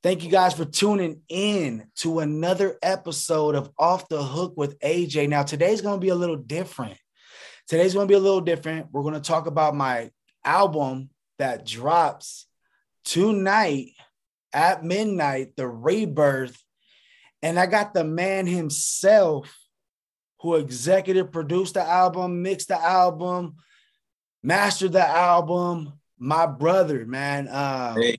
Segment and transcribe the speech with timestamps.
[0.00, 5.28] Thank you guys for tuning in to another episode of Off the Hook with AJ.
[5.28, 6.96] Now, today's going to be a little different.
[7.66, 8.92] Today's going to be a little different.
[8.92, 10.12] We're going to talk about my
[10.44, 12.46] album that drops
[13.04, 13.88] tonight
[14.52, 16.62] at midnight, The Rebirth.
[17.42, 19.52] And I got the man himself
[20.42, 23.56] who executive produced the album, mixed the album,
[24.44, 25.94] mastered the album.
[26.20, 27.48] My brother, man.
[27.48, 28.18] Um, hey.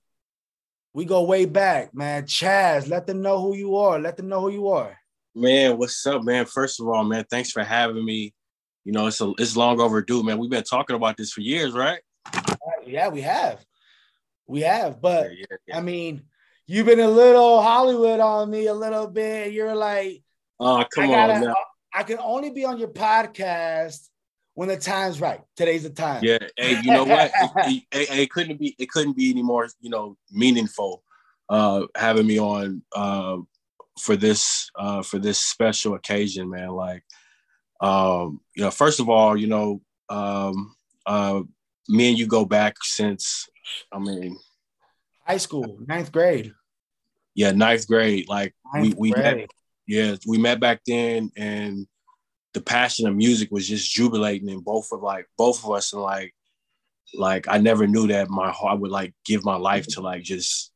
[0.99, 2.23] We go way back, man.
[2.23, 3.97] Chaz, let them know who you are.
[3.97, 4.97] Let them know who you are.
[5.33, 6.45] Man, what's up, man?
[6.45, 8.33] First of all, man, thanks for having me.
[8.83, 10.37] You know, it's a, it's long overdue, man.
[10.37, 12.01] We've been talking about this for years, right?
[12.85, 13.63] Yeah, we have.
[14.45, 15.77] We have, but yeah, yeah, yeah.
[15.77, 16.23] I mean,
[16.67, 19.53] you've been a little Hollywood on me a little bit.
[19.53, 20.21] You're like,
[20.59, 21.41] oh, come gotta, on.
[21.45, 21.55] Now.
[21.93, 24.09] I can only be on your podcast
[24.59, 25.39] when the time's right.
[25.55, 26.21] Today's the time.
[26.21, 26.37] Yeah.
[26.57, 27.31] Hey, you know what?
[27.33, 28.75] it, it, it, couldn't be.
[28.77, 29.69] It couldn't be any more.
[29.79, 31.01] You know, meaningful
[31.47, 33.37] uh, having me on uh,
[33.97, 36.71] for this uh, for this special occasion, man.
[36.71, 37.05] Like,
[37.79, 41.39] um, you know, first of all, you know, um, uh,
[41.87, 43.47] me and you go back since.
[43.93, 44.37] I mean,
[45.25, 46.51] high school, ninth grade.
[47.33, 48.27] Yeah, ninth grade.
[48.27, 49.37] Like ninth we we grade.
[49.37, 49.49] met.
[49.87, 51.87] Yeah, we met back then, and
[52.53, 56.01] the passion of music was just jubilating in both of like both of us and
[56.01, 56.33] like
[57.13, 60.71] like I never knew that my heart would like give my life to like just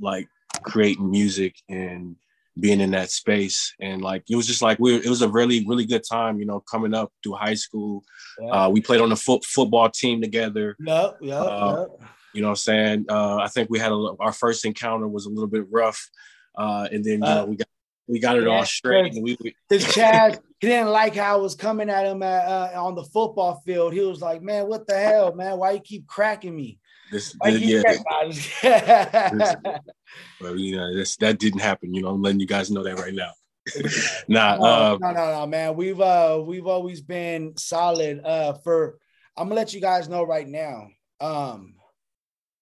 [0.00, 0.26] like
[0.62, 2.16] creating music and
[2.58, 3.74] being in that space.
[3.80, 6.38] And like it was just like we were, it was a really really good time
[6.38, 8.04] you know coming up through high school.
[8.40, 8.50] Yeah.
[8.50, 10.76] uh, we played on the foot, football team together.
[10.80, 12.10] Yep, yep, uh, yep.
[12.32, 13.06] you know what i'm saying?
[13.08, 16.08] Uh, i think we had a, our first encounter was a little bit rough.
[16.56, 17.68] Uh, and then you uh, know we got
[18.06, 19.14] we got it yeah, all straight.
[19.14, 22.84] We, we, His Chad, he didn't like how I was coming at him at, uh,
[22.84, 23.92] on the football field.
[23.92, 25.58] He was like, "Man, what the hell, man?
[25.58, 26.78] Why you keep cracking me?"
[27.10, 27.82] This, this yeah.
[28.26, 29.56] this,
[30.40, 31.94] well, you know, this, that didn't happen.
[31.94, 33.30] You know, I'm letting you guys know that right now.
[34.28, 35.74] nah, no, uh, no, no, no, man.
[35.74, 38.20] We've uh, we've always been solid.
[38.24, 38.98] Uh, for
[39.36, 40.88] I'm gonna let you guys know right now.
[41.20, 41.74] Um,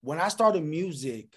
[0.02, 1.28] when I started music,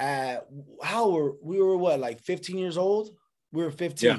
[0.00, 0.48] at
[0.82, 3.10] how were we were what like 15 years old?
[3.52, 4.08] We were 15.
[4.08, 4.18] Yeah.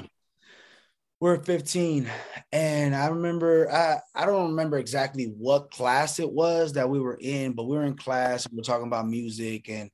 [1.20, 2.08] We're 15.
[2.52, 7.18] And I remember I I don't remember exactly what class it was that we were
[7.20, 9.90] in, but we were in class and we are talking about music and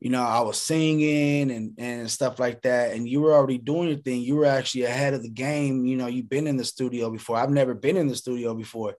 [0.00, 2.92] you know, I was singing and and stuff like that.
[2.92, 4.22] And you were already doing your thing.
[4.22, 5.84] You were actually ahead of the game.
[5.84, 7.36] You know, you've been in the studio before.
[7.36, 8.94] I've never been in the studio before.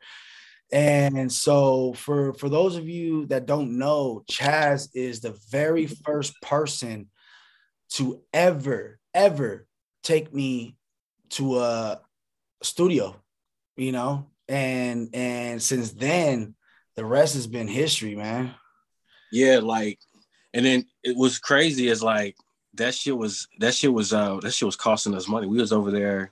[0.72, 6.34] And so for for those of you that don't know, Chaz is the very first
[6.42, 7.10] person
[7.92, 9.68] to ever ever
[10.04, 10.78] take me
[11.32, 12.00] to a
[12.64, 13.16] studio,
[13.76, 14.28] you know?
[14.48, 16.56] And and since then
[16.96, 18.54] the rest has been history, man.
[19.32, 20.00] Yeah, like
[20.54, 22.36] and then it was crazy as like
[22.76, 25.48] that shit was that shit was uh that shit was costing us money.
[25.48, 26.32] We was over there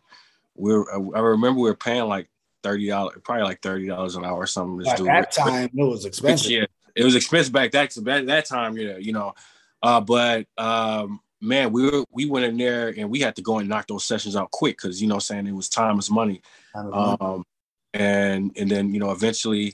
[0.60, 2.30] we were, I remember we were paying like
[2.64, 4.88] thirty dollars, probably like thirty dollars an hour or something.
[4.88, 6.52] At that time, it was expensive.
[6.52, 6.66] Yeah,
[6.96, 8.78] it was expensive back that back that time.
[8.78, 9.34] Yeah, you know,
[9.82, 13.60] uh, but um, man, we were we went in there and we had to go
[13.60, 16.42] and knock those sessions out quick because you know, saying it was time is money.
[16.76, 17.44] Um,
[17.94, 19.74] and and then you know, eventually,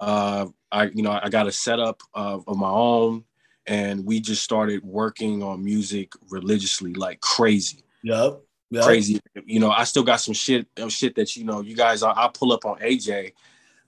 [0.00, 3.24] uh, I you know I got a setup of, of my own,
[3.66, 7.84] and we just started working on music religiously like crazy.
[8.02, 8.40] Yep
[8.72, 8.84] yep.
[8.84, 9.20] crazy.
[9.46, 12.02] You know, I still got some shit, uh, shit that you know, you guys.
[12.02, 13.32] I, I pull up on AJ.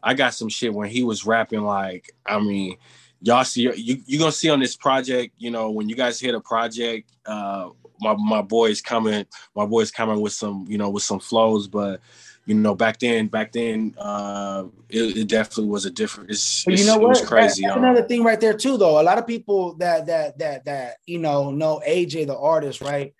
[0.02, 1.62] I got some shit when he was rapping.
[1.62, 2.76] Like, I mean,
[3.22, 5.34] y'all see, you you gonna see on this project.
[5.38, 9.90] You know, when you guys hear the project, uh, my my boys coming, my boys
[9.90, 12.00] coming with some, you know, with some flows, but
[12.46, 16.30] you know, back then, back then, uh, it, it definitely was a different.
[16.30, 17.24] It's, you know what?
[17.24, 17.62] crazy.
[17.62, 19.00] That's, another thing right there too, though.
[19.00, 23.14] A lot of people that that that that you know know AJ the artist, right?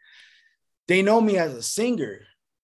[0.89, 2.21] They know me as a singer,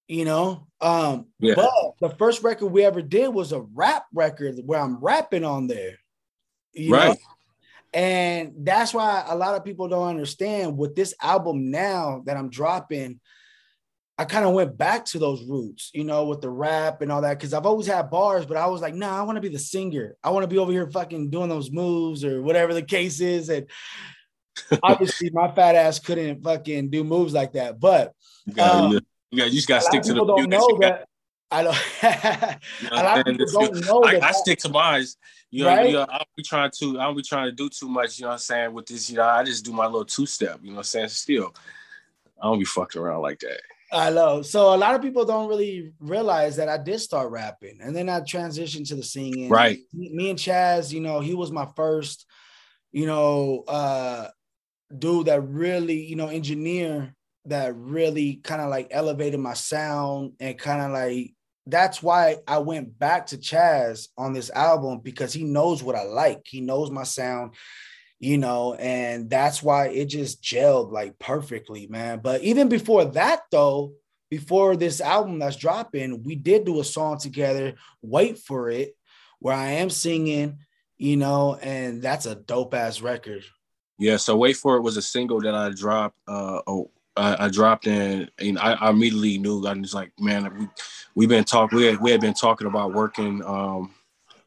[0.09, 0.67] you know.
[0.81, 1.55] Um, yeah.
[1.55, 1.71] but
[2.01, 5.99] the first record we ever did was a rap record where I'm rapping on there.
[6.89, 7.11] right.
[7.11, 7.17] Know?
[7.93, 12.49] And that's why a lot of people don't understand with this album now that I'm
[12.49, 13.21] dropping.
[14.17, 17.23] I kind of went back to those roots, you know, with the rap and all
[17.23, 17.41] that.
[17.41, 19.59] Cause I've always had bars, but I was like, nah, I want to be the
[19.59, 20.15] singer.
[20.23, 23.49] I want to be over here fucking doing those moves or whatever the case is.
[23.49, 23.67] And
[24.83, 27.79] obviously my fat ass couldn't fucking do moves like that.
[27.81, 28.15] But
[28.47, 28.93] you, got, um,
[29.31, 31.07] you, got, you just gotta stick to the don't know that.
[31.51, 31.77] I don't.
[32.93, 34.25] a lot of people don't know I, that.
[34.25, 35.05] I stick to mine.
[35.51, 35.87] You know, right?
[35.87, 36.99] you know, I'll be trying to.
[37.01, 38.19] I'll be trying to do too much.
[38.19, 38.73] You know what I'm saying?
[38.73, 40.61] With this, you know, I just do my little two step.
[40.63, 41.09] You know what I'm saying?
[41.09, 41.55] Still,
[42.41, 43.61] I don't be fucking around like that.
[43.93, 44.43] I know.
[44.43, 48.09] So a lot of people don't really realize that I did start rapping, and then
[48.09, 49.49] I transitioned to the singing.
[49.49, 49.81] Right.
[49.93, 52.27] Me, me and Chaz, you know, he was my first,
[52.93, 54.29] you know, uh
[54.97, 57.15] dude that really, you know, engineer
[57.47, 61.35] that really kind of like elevated my sound and kind of like
[61.67, 66.05] that's why I went back to Chaz on this album because he knows what I
[66.05, 66.43] like.
[66.45, 67.55] He knows my sound,
[68.19, 72.21] you know, and that's why it just gelled like perfectly, man.
[72.23, 73.93] But even before that, though,
[74.31, 78.97] before this album that's dropping, we did do a song together, Wait for It,
[79.39, 80.59] where I am singing,
[80.99, 83.45] you know, and that's a dope ass record.
[84.01, 87.49] Yeah, so Wait for It was a single that I dropped uh, oh, I, I
[87.49, 89.67] dropped in, and I, I, immediately knew.
[89.67, 90.69] I was like, man, we
[91.15, 91.79] we've been talking.
[91.79, 93.95] We had, we had been talking about working um,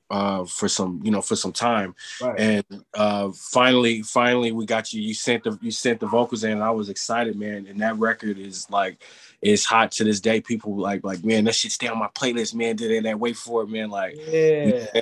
[0.09, 2.39] uh, for some, you know, for some time, right.
[2.39, 5.01] and uh, finally, finally, we got you.
[5.01, 7.67] You sent the you sent the vocals in, and I was excited, man.
[7.67, 9.03] And that record is like,
[9.41, 10.41] is hot to this day.
[10.41, 12.75] People like like, man, that shit stay on my playlist, man.
[12.75, 13.89] Did that wait for it, man?
[13.89, 15.01] Like, yeah,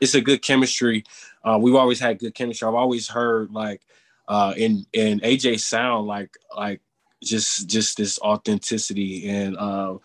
[0.00, 1.04] it's a good chemistry.
[1.44, 2.66] Uh, we've always had good chemistry.
[2.66, 3.82] I've always heard like
[4.28, 6.80] uh, in in AJ sound like like
[7.22, 9.98] just just this authenticity and uh,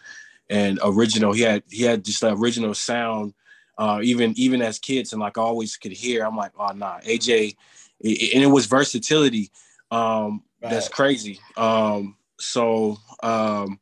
[0.50, 1.34] and original.
[1.34, 3.34] He had he had just the original sound.
[3.78, 7.00] Uh, even even as kids, and like I always could hear, I'm like, oh nah,
[7.02, 7.58] AJ,
[8.00, 9.52] it, and it was versatility.
[9.92, 10.72] Um, right.
[10.72, 11.42] That's crazy.
[11.58, 13.82] Um, so um,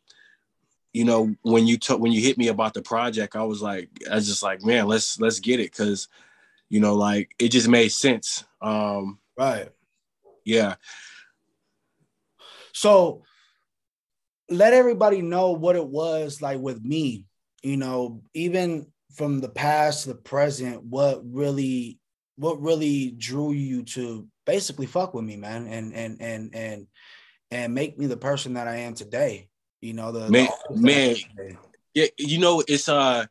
[0.94, 3.90] you know, when you took when you hit me about the project, I was like,
[4.10, 6.08] I was just like, man, let's let's get it, cause
[6.70, 8.46] you know, like it just made sense.
[8.62, 9.70] Um, right.
[10.46, 10.76] Yeah.
[12.74, 13.24] So
[14.50, 17.26] let everybody know what it was like with me,
[17.64, 22.00] you know, even from the past to the present, what really
[22.36, 26.88] what really drew you to basically fuck with me, man, and and and and
[27.52, 29.50] and make me the person that I am today.
[29.84, 31.16] You know, the man, the man,
[31.94, 33.26] yeah, you know, it's uh,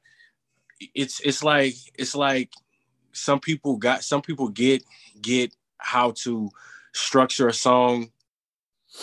[0.94, 2.50] it's it's like it's like
[3.12, 4.84] some people got some people get
[5.22, 6.50] get how to
[6.92, 8.10] structure a song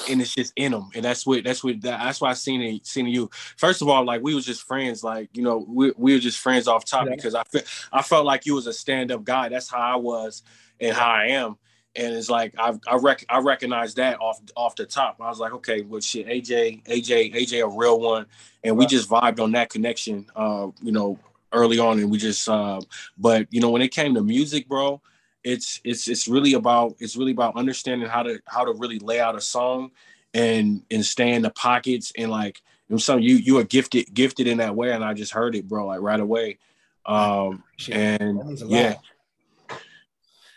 [0.07, 2.85] and it's just in them and that's what that's what that's why i seen it
[2.85, 3.27] seen you.
[3.57, 6.37] First of all like we was just friends like you know we, we were just
[6.37, 7.15] friends off top yeah.
[7.15, 9.49] because i felt i felt like you was a stand-up guy.
[9.49, 10.43] That's how i was
[10.79, 11.57] and how i am
[11.99, 15.17] and it's like i i, rec- I recognize that off off the top.
[15.19, 18.25] I was like okay well shit aj aj aj a real one.
[18.63, 21.19] And we just vibed on that connection uh you know
[21.51, 21.99] early on.
[21.99, 22.81] And we just uh
[23.17, 25.01] but you know when it came to music bro
[25.43, 29.19] it's it's it's really about it's really about understanding how to how to really lay
[29.19, 29.91] out a song
[30.33, 32.11] and and stay in the pockets.
[32.17, 32.61] And like
[32.97, 34.91] some you you are gifted gifted in that way.
[34.91, 36.57] And I just heard it bro like right away.
[37.05, 38.95] Um and yeah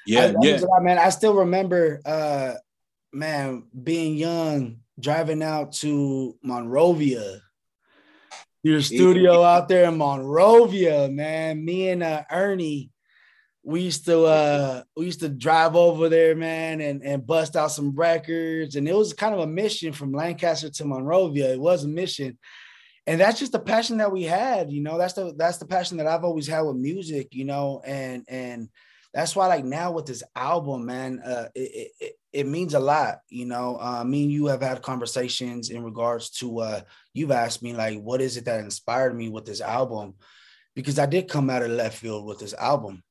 [0.06, 2.54] yeah yeah lot, man I still remember uh
[3.12, 7.40] man being young driving out to Monrovia
[8.62, 12.92] your studio out there in Monrovia man me and uh, Ernie
[13.64, 17.70] we used to uh we used to drive over there, man, and and bust out
[17.70, 18.76] some records.
[18.76, 21.52] And it was kind of a mission from Lancaster to Monrovia.
[21.52, 22.38] It was a mission.
[23.06, 24.98] And that's just the passion that we had, you know.
[24.98, 28.68] That's the that's the passion that I've always had with music, you know, and and
[29.14, 33.18] that's why like now with this album, man, uh it, it, it means a lot,
[33.28, 33.78] you know.
[33.78, 36.80] Uh, me and you have had conversations in regards to uh
[37.14, 40.14] you've asked me like what is it that inspired me with this album?
[40.74, 43.02] Because I did come out of left field with this album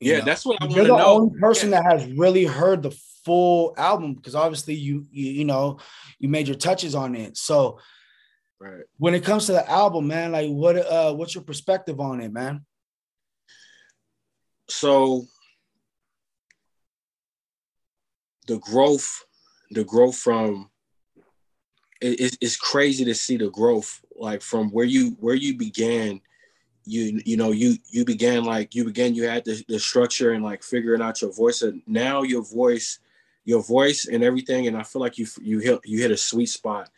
[0.00, 0.24] yeah, know?
[0.24, 0.86] that's what I want to know.
[0.86, 1.82] You're the only person yeah.
[1.82, 5.78] that has really heard the full album because obviously you, you you know
[6.18, 7.36] you made your touches on it.
[7.36, 7.78] So
[8.58, 8.84] right.
[8.96, 12.32] when it comes to the album, man, like what uh what's your perspective on it,
[12.32, 12.64] man?
[14.70, 15.26] So
[18.46, 19.24] the growth,
[19.70, 20.70] the growth from
[22.00, 26.20] it, it's crazy to see the growth like from where you where you began.
[26.84, 30.42] You you know you you began like you began you had the, the structure and
[30.42, 32.98] like figuring out your voice and now your voice
[33.44, 36.48] your voice and everything and i feel like you you hit you hit a sweet
[36.48, 36.88] spot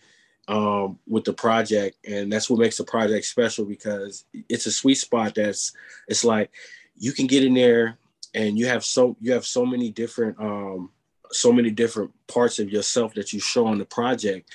[0.48, 4.96] um, with the project and that's what makes the project special because it's a sweet
[4.96, 5.72] spot that's
[6.08, 6.50] it's like
[6.96, 7.98] you can get in there
[8.34, 10.90] and you have so you have so many different um
[11.30, 14.50] so many different parts of yourself that you show on the project.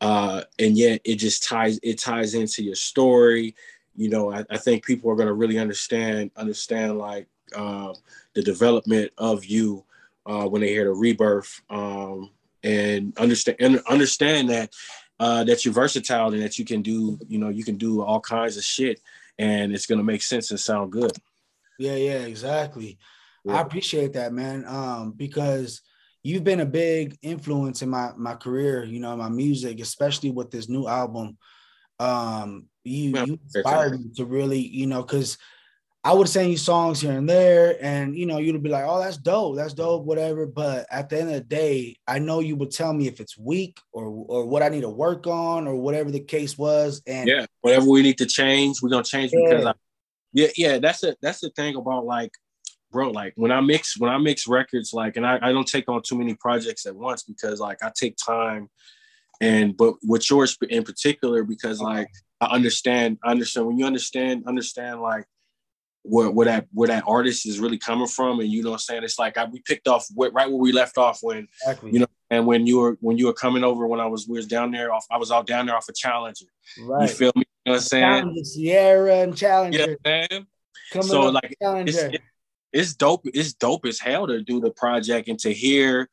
[0.00, 3.54] Uh and yet it just ties it ties into your story.
[3.94, 7.94] You know, I, I think people are going to really understand understand like uh,
[8.34, 9.84] the development of you
[10.26, 11.62] uh, when they hear the rebirth.
[11.70, 12.30] Um,
[12.62, 14.74] and understand and understand that
[15.20, 18.20] uh, that you're versatile and that you can do you know you can do all
[18.20, 19.00] kinds of shit
[19.38, 21.12] and it's going to make sense and sound good.
[21.78, 22.98] Yeah, yeah, exactly.
[23.44, 23.54] Yeah.
[23.54, 25.82] I appreciate that, man, um, because
[26.22, 30.50] you've been a big influence in my my career, you know, my music, especially with
[30.50, 31.36] this new album
[31.98, 35.38] um you, you inspired me to really you know because
[36.06, 39.00] I would send you songs here and there, and you know, you'd be like, "Oh,
[39.00, 42.54] that's dope, that's dope, whatever." But at the end of the day, I know you
[42.54, 45.74] would tell me if it's weak or or what I need to work on or
[45.74, 47.02] whatever the case was.
[47.08, 49.40] And yeah, whatever we need to change, we're gonna change yeah.
[49.48, 49.72] because I,
[50.36, 51.16] yeah, yeah, that's it.
[51.22, 52.30] That's the thing about like,
[52.92, 55.88] bro, like when I mix when I mix records, like, and I, I don't take
[55.88, 58.68] on too many projects at once because like I take time,
[59.40, 62.08] and but with yours in particular because like
[62.42, 65.24] I understand, I understand when you understand, understand like
[66.02, 68.80] where, where that where that artist is really coming from, and you know what I'm
[68.80, 69.04] saying.
[69.04, 71.92] It's like I, we picked off right where we left off when exactly.
[71.92, 74.36] you know, and when you were when you were coming over when I was we
[74.36, 76.44] was down there off I was out down there off a Challenger.
[76.78, 77.08] Right.
[77.08, 77.44] You feel me?
[77.66, 78.44] You know what I'm saying?
[78.44, 79.98] Sierra and Challenger.
[80.04, 80.46] Yeah, man.
[80.92, 82.20] Coming so like it's, it,
[82.72, 83.26] it's dope.
[83.34, 86.08] It's dope as hell to do the project and to hear,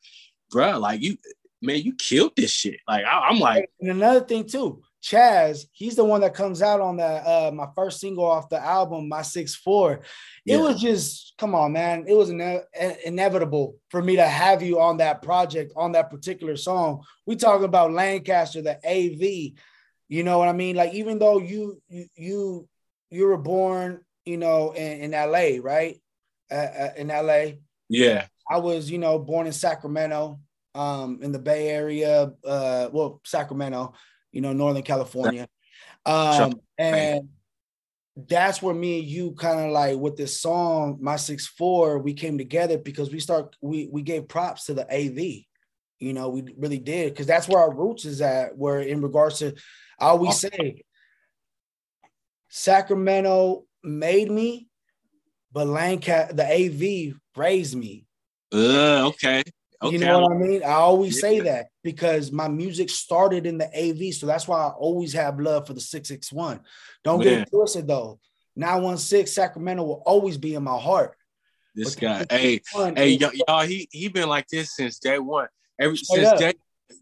[0.50, 0.78] bro.
[0.80, 1.16] Like you,
[1.62, 2.80] man, you killed this shit.
[2.88, 6.80] Like I, I'm like, and another thing too Chaz, he's the one that comes out
[6.80, 10.00] on that uh my first single off the album, My Six Four.
[10.46, 10.60] It yeah.
[10.60, 12.06] was just come on, man.
[12.08, 12.62] It was ine-
[13.04, 17.04] inevitable for me to have you on that project on that particular song.
[17.26, 19.52] We talking about Lancaster, the AV.
[20.08, 20.76] You know what I mean?
[20.76, 22.68] Like even though you you you,
[23.10, 26.00] you were born, you know, in, in LA, right?
[26.50, 27.56] Uh, uh, in LA.
[27.88, 28.26] Yeah.
[28.50, 30.38] I was, you know, born in Sacramento,
[30.74, 33.94] um, in the Bay Area, uh, well, Sacramento
[34.34, 35.48] you know, Northern California.
[36.04, 37.28] Um, and
[38.14, 42.12] that's where me and you kind of like with this song, My Six Four, we
[42.12, 45.44] came together because we start we we gave props to the AV.
[46.04, 48.56] You know, we really did because that's where our roots is at.
[48.56, 49.54] Where in regards to,
[49.98, 50.82] I always say,
[52.48, 54.68] Sacramento made me,
[55.52, 58.06] but Lancaster, the AV raised me.
[58.52, 59.42] Uh, okay.
[59.82, 59.92] Okay.
[59.92, 60.62] You know what I mean?
[60.62, 61.20] I always yeah.
[61.20, 64.14] say that because my music started in the AV.
[64.14, 66.60] So that's why I always have love for the 661.
[67.02, 67.28] Don't Man.
[67.28, 68.18] get it twisted though.
[68.56, 71.16] 916 Sacramento will always be in my heart.
[71.74, 72.60] This but guy, hey,
[72.96, 75.48] hey, y'all, y'all, he he been like this since day one.
[75.78, 76.54] Every since day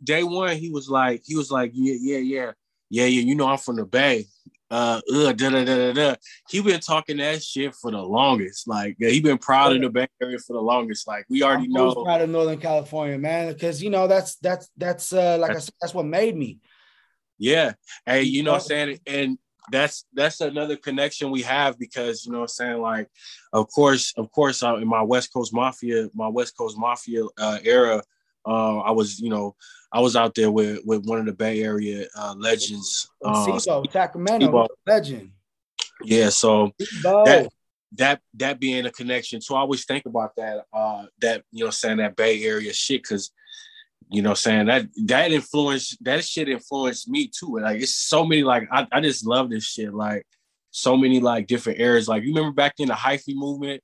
[0.03, 2.53] day one, he was like, he was like, yeah, yeah, yeah,
[2.91, 3.23] yeah, yeah.
[3.23, 4.27] You know, I'm from the Bay
[4.73, 6.15] uh, uh da, da, da, da,
[6.49, 8.67] he been talking that shit for the longest.
[8.67, 11.07] Like he been proud of the Bay Area for the longest.
[11.07, 14.71] Like we already I'm know proud of Northern California, man, because you know that's that's
[14.79, 16.59] that's uh like that's, I said, that's what made me.
[17.39, 17.75] Yeah.
[18.07, 19.01] Hey, you know what I'm saying?
[19.07, 19.39] And
[19.71, 23.09] that's that's another connection we have because you know what I'm saying like
[23.53, 27.59] of course of course uh, in my West Coast Mafia my West Coast Mafia uh,
[27.63, 28.03] era
[28.47, 29.57] uh, I was you know
[29.93, 33.09] I was out there with with one of the Bay Area uh, legends.
[33.25, 33.59] Uh,
[33.91, 35.31] Sacramento legend.
[36.03, 36.73] Yeah, so
[37.03, 37.49] that
[37.97, 39.41] that that being a connection.
[39.41, 40.65] So I always think about that.
[40.73, 43.31] Uh, that you know, saying that Bay Area shit because
[44.09, 47.59] you know, saying that that influenced that shit influenced me too.
[47.61, 49.93] Like it's so many like I, I just love this shit.
[49.93, 50.27] Like
[50.71, 52.09] so many like different eras.
[52.09, 53.83] Like you remember back in the hyphy movement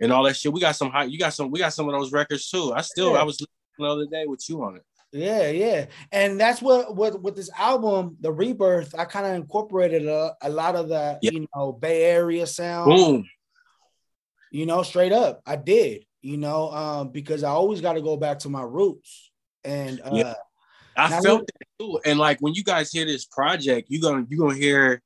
[0.00, 0.52] and all that shit.
[0.52, 1.04] We got some high.
[1.04, 1.50] You got some.
[1.50, 2.72] We got some of those records too.
[2.74, 3.12] I still.
[3.12, 3.20] Yeah.
[3.20, 3.44] I was
[3.80, 4.84] the other day with you on it.
[5.12, 8.94] Yeah, yeah, and that's what with with this album, the Rebirth.
[8.96, 12.94] I kind of incorporated a, a lot of the you know, Bay Area sound.
[12.94, 13.28] Boom.
[14.52, 16.04] You know, straight up, I did.
[16.22, 19.32] You know, um, because I always got to go back to my roots,
[19.64, 20.34] and uh, yeah.
[20.96, 21.98] I felt that too.
[22.04, 25.02] And like when you guys hear this project, you're gonna you're gonna hear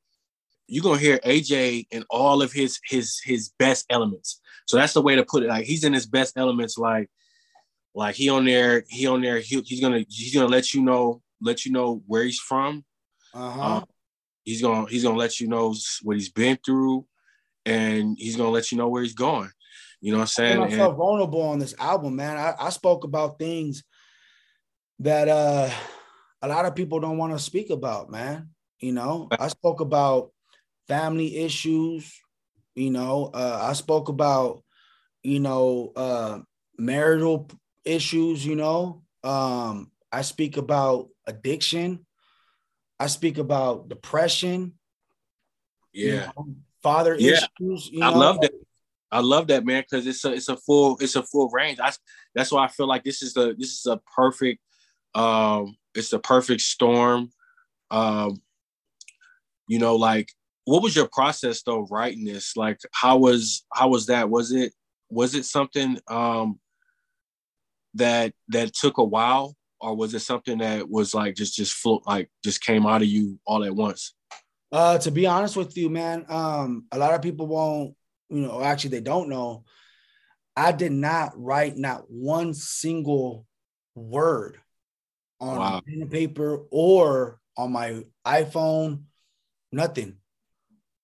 [0.67, 4.41] you're gonna hear AJ in all of his his his best elements.
[4.67, 5.49] So that's the way to put it.
[5.49, 7.09] Like he's in his best elements, like
[7.95, 9.39] like he on there, he on there.
[9.39, 12.85] He, he's gonna he's gonna let you know let you know where he's from.
[13.33, 13.77] Uh-huh.
[13.77, 13.85] Um,
[14.45, 17.07] he's gonna he's gonna let you know what he's been through,
[17.65, 19.51] and he's gonna let you know where he's going.
[20.01, 20.63] You know what I'm saying?
[20.63, 22.37] I felt vulnerable on this album, man.
[22.37, 23.85] I, I spoke about things
[24.99, 25.71] that uh
[26.43, 28.51] a lot of people don't want to speak about, man.
[28.81, 30.31] You know, I spoke about
[30.89, 32.13] family issues.
[32.75, 34.63] You know, uh, I spoke about
[35.23, 36.41] you know uh
[36.77, 37.49] marital
[37.85, 39.03] issues, you know.
[39.23, 42.07] Um, I speak about addiction.
[43.01, 44.75] I speak about depression.
[45.93, 46.13] Yeah.
[46.13, 47.41] You know, father yeah.
[47.61, 47.91] issues.
[47.95, 48.19] I know?
[48.19, 48.53] love that.
[49.11, 51.79] I love that man because it's a it's a full it's a full range.
[51.81, 51.93] I,
[52.35, 54.61] that's why I feel like this is the this is a perfect
[55.15, 57.31] um it's a perfect storm.
[57.91, 58.43] Um,
[59.69, 60.31] you know, like
[60.65, 62.57] what was your process though writing this?
[62.57, 64.29] Like how was how was that?
[64.29, 64.73] Was it
[65.11, 66.59] was it something um
[67.95, 72.03] that that took a while, or was it something that was like just just float
[72.07, 74.15] like just came out of you all at once?
[74.73, 77.95] Uh, to be honest with you, man, um, a lot of people won't,
[78.29, 79.65] you know, actually they don't know.
[80.57, 83.47] I did not write not one single
[83.95, 84.59] word
[85.41, 85.83] on wow.
[85.87, 89.05] pen and paper or on my iPhone,
[89.71, 90.17] nothing.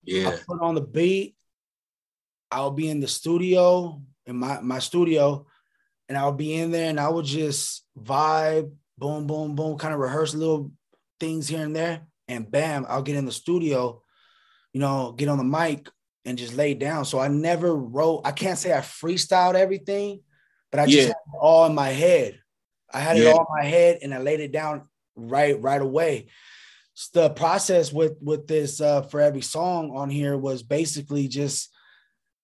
[0.05, 0.31] Yeah.
[0.31, 1.37] I put on the beat
[2.51, 5.47] I'll be in the studio in my my studio,
[6.11, 10.01] and I'll be in there and I would just vibe, boom, boom, boom, kind of
[10.01, 10.73] rehearse little
[11.21, 14.03] things here and there, and bam, I'll get in the studio,
[14.73, 15.89] you know, get on the mic
[16.25, 17.05] and just lay down.
[17.05, 18.23] So I never wrote.
[18.25, 20.23] I can't say I freestyled everything,
[20.73, 21.05] but I just yeah.
[21.05, 22.41] had it all in my head.
[22.93, 23.29] I had yeah.
[23.29, 26.27] it all in my head and I laid it down right right away.
[26.95, 31.71] So the process with with this uh, for every song on here was basically just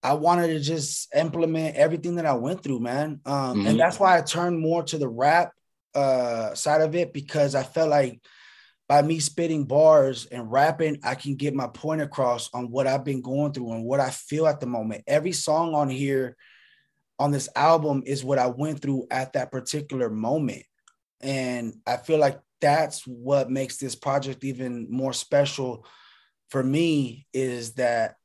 [0.02, 3.20] I wanted to just implement everything that I went through, man.
[3.24, 3.66] Um, mm-hmm.
[3.66, 5.52] And that's why I turned more to the rap
[5.94, 8.20] uh, side of it because I felt like
[8.88, 13.04] by me spitting bars and rapping, I can get my point across on what I've
[13.04, 15.04] been going through and what I feel at the moment.
[15.06, 16.36] Every song on here
[17.18, 20.62] on this album is what I went through at that particular moment.
[21.20, 25.84] And I feel like that's what makes this project even more special
[26.50, 28.16] for me is that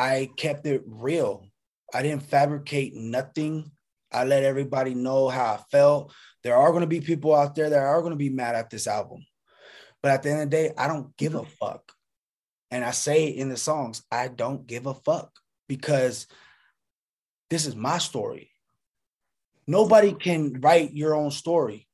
[0.00, 1.46] I kept it real.
[1.92, 3.70] I didn't fabricate nothing.
[4.10, 6.14] I let everybody know how I felt.
[6.42, 8.70] There are going to be people out there that are going to be mad at
[8.70, 9.26] this album.
[10.02, 11.92] But at the end of the day, I don't give a fuck.
[12.70, 15.32] And I say it in the songs, I don't give a fuck
[15.68, 16.26] because
[17.50, 18.50] this is my story.
[19.66, 21.86] Nobody can write your own story.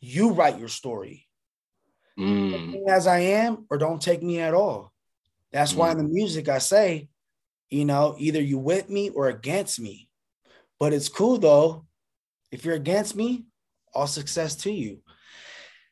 [0.00, 1.26] You write your story.
[2.16, 2.86] Mm.
[2.88, 4.92] As I am, or don't take me at all.
[5.50, 5.78] That's mm.
[5.78, 7.08] why in the music I say,
[7.70, 10.08] you know, either you with me or against me.
[10.78, 11.86] But it's cool though.
[12.50, 13.46] If you're against me,
[13.94, 15.00] all success to you.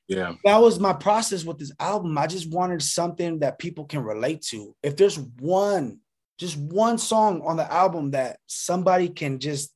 [0.08, 0.35] Yeah.
[0.44, 2.16] That was my process with this album.
[2.16, 4.75] I just wanted something that people can relate to.
[4.82, 5.99] If there's one,
[6.38, 9.70] just one song on the album that somebody can just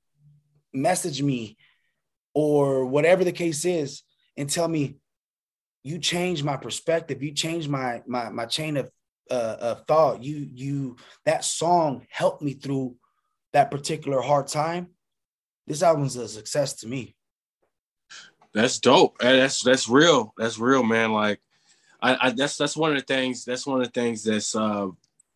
[0.72, 1.56] message me
[2.34, 4.02] or whatever the case is
[4.36, 4.96] and tell me
[5.84, 8.90] you changed my perspective, you changed my my my chain of
[9.30, 10.22] uh, of thought.
[10.22, 12.96] You you that song helped me through
[13.52, 14.88] that particular hard time.
[15.66, 17.14] This album's a success to me.
[18.52, 19.18] That's dope.
[19.18, 20.34] That's that's real.
[20.36, 21.12] That's real, man.
[21.12, 21.40] Like,
[22.00, 23.44] I, I that's that's one of the things.
[23.44, 24.88] That's one of the things that's uh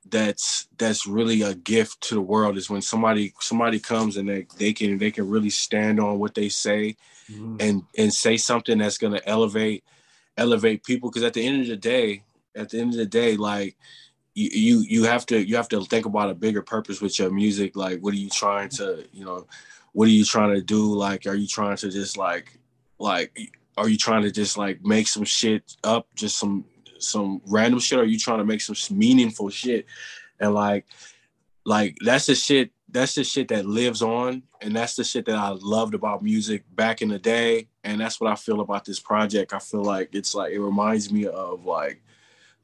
[0.09, 4.47] that's that's really a gift to the world is when somebody somebody comes and they
[4.59, 6.97] they can they can really stand on what they say
[7.31, 7.57] mm-hmm.
[7.61, 9.85] and and say something that's gonna elevate
[10.37, 11.11] elevate people.
[11.11, 12.23] Because at the end of the day,
[12.57, 13.77] at the end of the day, like
[14.35, 17.75] you, you have to you have to think about a bigger purpose with your music.
[17.77, 19.47] Like, what are you trying to you know?
[19.93, 20.95] What are you trying to do?
[20.95, 22.59] Like, are you trying to just like
[22.99, 26.65] like, are you trying to just like make some shit up, just some
[26.99, 27.99] some random shit?
[27.99, 29.87] Or are you trying to make some meaningful shit?
[30.41, 30.87] And like,
[31.65, 32.73] like that's the shit.
[32.89, 36.63] That's the shit that lives on, and that's the shit that I loved about music
[36.75, 37.69] back in the day.
[37.85, 39.53] And that's what I feel about this project.
[39.53, 42.01] I feel like it's like it reminds me of like,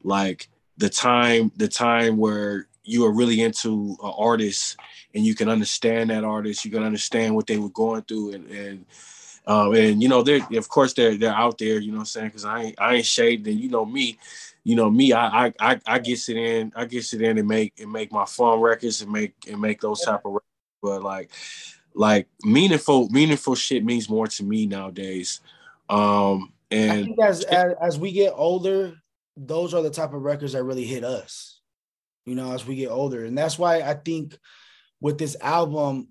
[0.03, 4.77] like the time, the time where you are really into an artist
[5.13, 8.49] and you can understand that artist, you can understand what they were going through, and
[8.49, 8.85] and
[9.45, 12.05] um, and you know, they're of course they're they're out there, you know what I'm
[12.05, 12.31] saying?
[12.31, 14.17] Cause I ain't I ain't shaded and you know me,
[14.63, 17.47] you know me, I I I, I get it in, I get it in and
[17.47, 20.47] make and make my fun records and make and make those type of records.
[20.81, 21.31] But like
[21.93, 25.41] like meaningful, meaningful shit means more to me nowadays.
[25.89, 29.02] Um and as, as as we get older,
[29.35, 31.59] those are the type of records that really hit us,
[32.25, 33.25] you know, as we get older.
[33.25, 34.37] And that's why I think
[35.01, 36.09] with this album,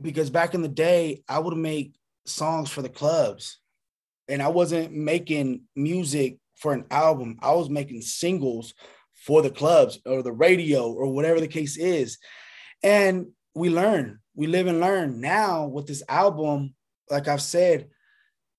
[0.00, 3.58] because back in the day, I would make songs for the clubs
[4.28, 7.38] and I wasn't making music for an album.
[7.42, 8.74] I was making singles
[9.14, 12.18] for the clubs or the radio or whatever the case is.
[12.82, 15.20] And we learn, we live and learn.
[15.20, 16.74] Now with this album,
[17.10, 17.88] like I've said,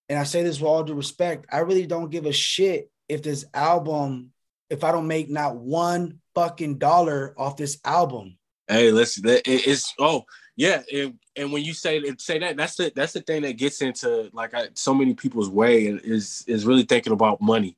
[0.10, 3.22] and I say this with all due respect, I really don't give a shit if
[3.22, 4.32] this album,
[4.70, 8.38] if I don't make not one fucking dollar off this album.
[8.68, 13.14] Hey, listen, it's oh yeah, and, and when you say say that, that's the that's
[13.14, 17.14] the thing that gets into like I, so many people's way is is really thinking
[17.14, 17.78] about money.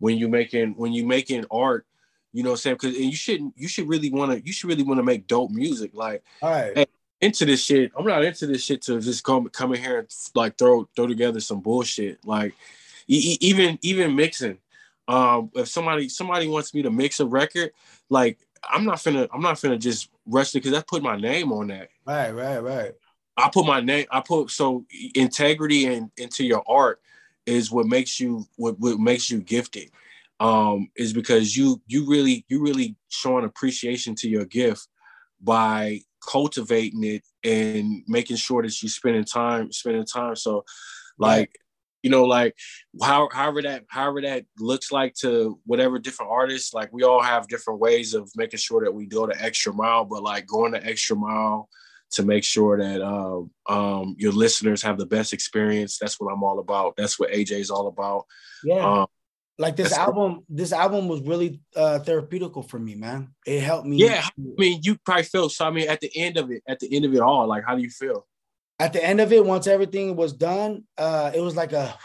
[0.00, 1.86] When you making when you making art,
[2.32, 4.68] you know, what I'm saying because you shouldn't you should really want to you should
[4.68, 5.92] really want to make dope music.
[5.94, 6.86] Like, all right, hey,
[7.20, 7.92] into this shit.
[7.96, 11.06] I'm not into this shit to just come come in here and like throw throw
[11.06, 12.18] together some bullshit.
[12.26, 12.54] Like,
[13.06, 14.58] even even mixing.
[15.06, 17.72] Um, if somebody somebody wants me to mix a record,
[18.08, 18.38] like
[18.68, 21.68] I'm not finna I'm not finna just rush it because I put my name on
[21.68, 21.88] that.
[22.06, 22.92] Right, right, right.
[23.36, 24.06] I put my name.
[24.10, 27.00] I put so integrity and in, into your art
[27.46, 29.90] is what makes you what, what makes you gifted.
[30.40, 34.88] Um, is because you you really you really showing appreciation to your gift
[35.40, 40.36] by cultivating it and making sure that you're spending time spending time.
[40.36, 40.64] So,
[41.18, 41.58] like
[42.04, 42.54] you know, like
[43.02, 47.48] how, however that however that looks like to whatever different artists, like we all have
[47.48, 50.86] different ways of making sure that we go the extra mile, but like going the
[50.86, 51.70] extra mile
[52.10, 53.40] to make sure that uh,
[53.72, 55.96] um, your listeners have the best experience.
[55.98, 56.94] That's what I'm all about.
[56.96, 58.26] That's what AJ is all about.
[58.62, 59.00] Yeah.
[59.00, 59.06] Um,
[59.58, 63.28] like this album, this album was really uh therapeutical for me, man.
[63.46, 63.96] It helped me.
[63.96, 65.64] Yeah, I mean, you probably feel so.
[65.64, 67.74] I mean, at the end of it, at the end of it all, like, how
[67.74, 68.26] do you feel?
[68.78, 71.96] At the end of it, once everything was done, uh, it was like a.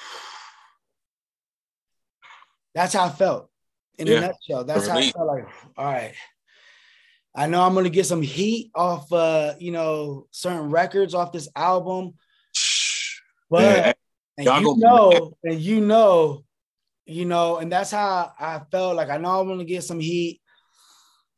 [2.76, 3.50] That's how I felt
[3.98, 4.14] in yeah.
[4.14, 4.64] a nutshell.
[4.64, 6.14] That's how I felt like, all right.
[7.36, 11.50] I know I'm gonna get some heat off uh, you know, certain records off this
[11.56, 12.14] album.
[13.52, 13.98] But
[14.38, 16.44] and you know, and you know,
[17.08, 20.40] you know, and that's how I felt like I know I'm gonna get some heat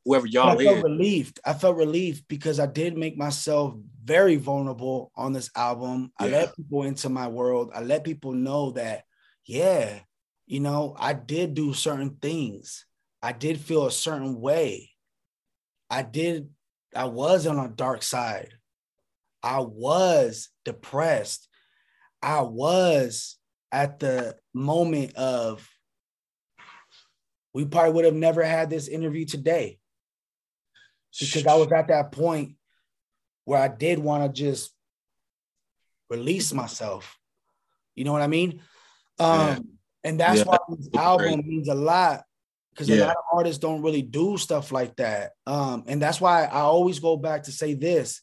[0.06, 1.40] whoever y'all I felt relieved.
[1.46, 6.12] I felt relieved because I did make myself very vulnerable on this album.
[6.20, 6.26] Yeah.
[6.26, 7.72] I let people into my world.
[7.74, 9.04] I let people know that,
[9.46, 10.00] yeah,
[10.48, 12.86] you know, I did do certain things.
[13.22, 14.90] I did feel a certain way.
[15.90, 16.50] I did,
[16.96, 18.54] I was on a dark side.
[19.44, 21.48] I was depressed.
[22.22, 23.38] I was
[23.72, 25.68] at the moment of
[27.54, 29.80] we probably would have never had this interview today
[31.20, 32.56] because I was at that point
[33.46, 34.72] where I did want to just
[36.10, 37.18] release myself.
[37.96, 38.62] You know what I mean?
[39.20, 39.60] Um, yeah.
[40.04, 42.24] and that's yeah, why this album means a lot
[42.72, 42.98] because yeah.
[42.98, 45.32] a lot of artists don't really do stuff like that.
[45.46, 48.22] Um, and that's why I always go back to say this.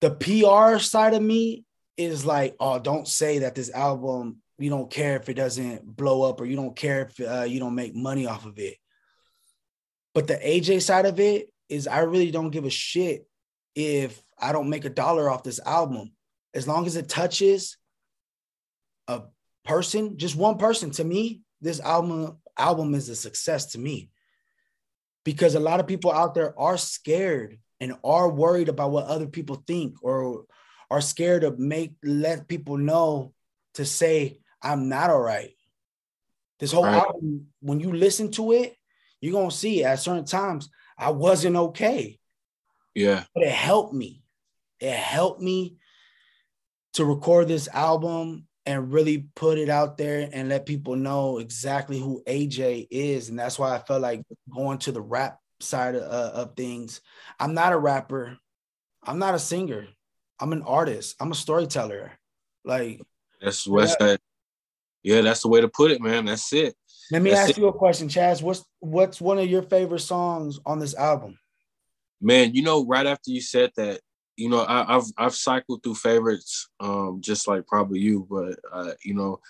[0.00, 1.64] The PR side of me
[1.96, 6.22] is like, oh, don't say that this album, you don't care if it doesn't blow
[6.22, 8.76] up or you don't care if uh, you don't make money off of it.
[10.14, 13.28] But the AJ side of it is I really don't give a shit
[13.74, 16.12] if I don't make a dollar off this album.
[16.54, 17.76] As long as it touches
[19.06, 19.22] a
[19.64, 24.10] person, just one person, to me, this album album is a success to me.
[25.24, 29.26] Because a lot of people out there are scared and are worried about what other
[29.26, 30.46] people think or
[30.90, 33.32] are scared to make let people know
[33.74, 35.50] to say I'm not all right.
[36.58, 36.96] This whole right.
[36.96, 38.74] album, when you listen to it,
[39.20, 42.18] you're gonna see at certain times I wasn't okay.
[42.94, 43.24] Yeah.
[43.34, 44.22] But it helped me.
[44.80, 45.76] It helped me
[46.94, 51.98] to record this album and really put it out there and let people know exactly
[51.98, 53.28] who AJ is.
[53.28, 54.22] And that's why I felt like
[54.54, 57.00] going to the rap side of, uh, of things.
[57.38, 58.36] I'm not a rapper.
[59.02, 59.86] I'm not a singer.
[60.40, 61.16] I'm an artist.
[61.20, 62.12] I'm a storyteller.
[62.64, 63.00] Like
[63.40, 64.06] that's what's yeah.
[64.06, 64.20] that.
[65.02, 66.26] Yeah, that's the way to put it, man.
[66.26, 66.74] That's it.
[67.10, 67.58] Let me That's ask it.
[67.58, 68.42] you a question, Chaz.
[68.42, 71.38] What's what's one of your favorite songs on this album?
[72.20, 74.00] Man, you know, right after you said that,
[74.36, 78.92] you know, I, have I've cycled through favorites, um, just like probably you, but uh,
[79.04, 79.40] you know,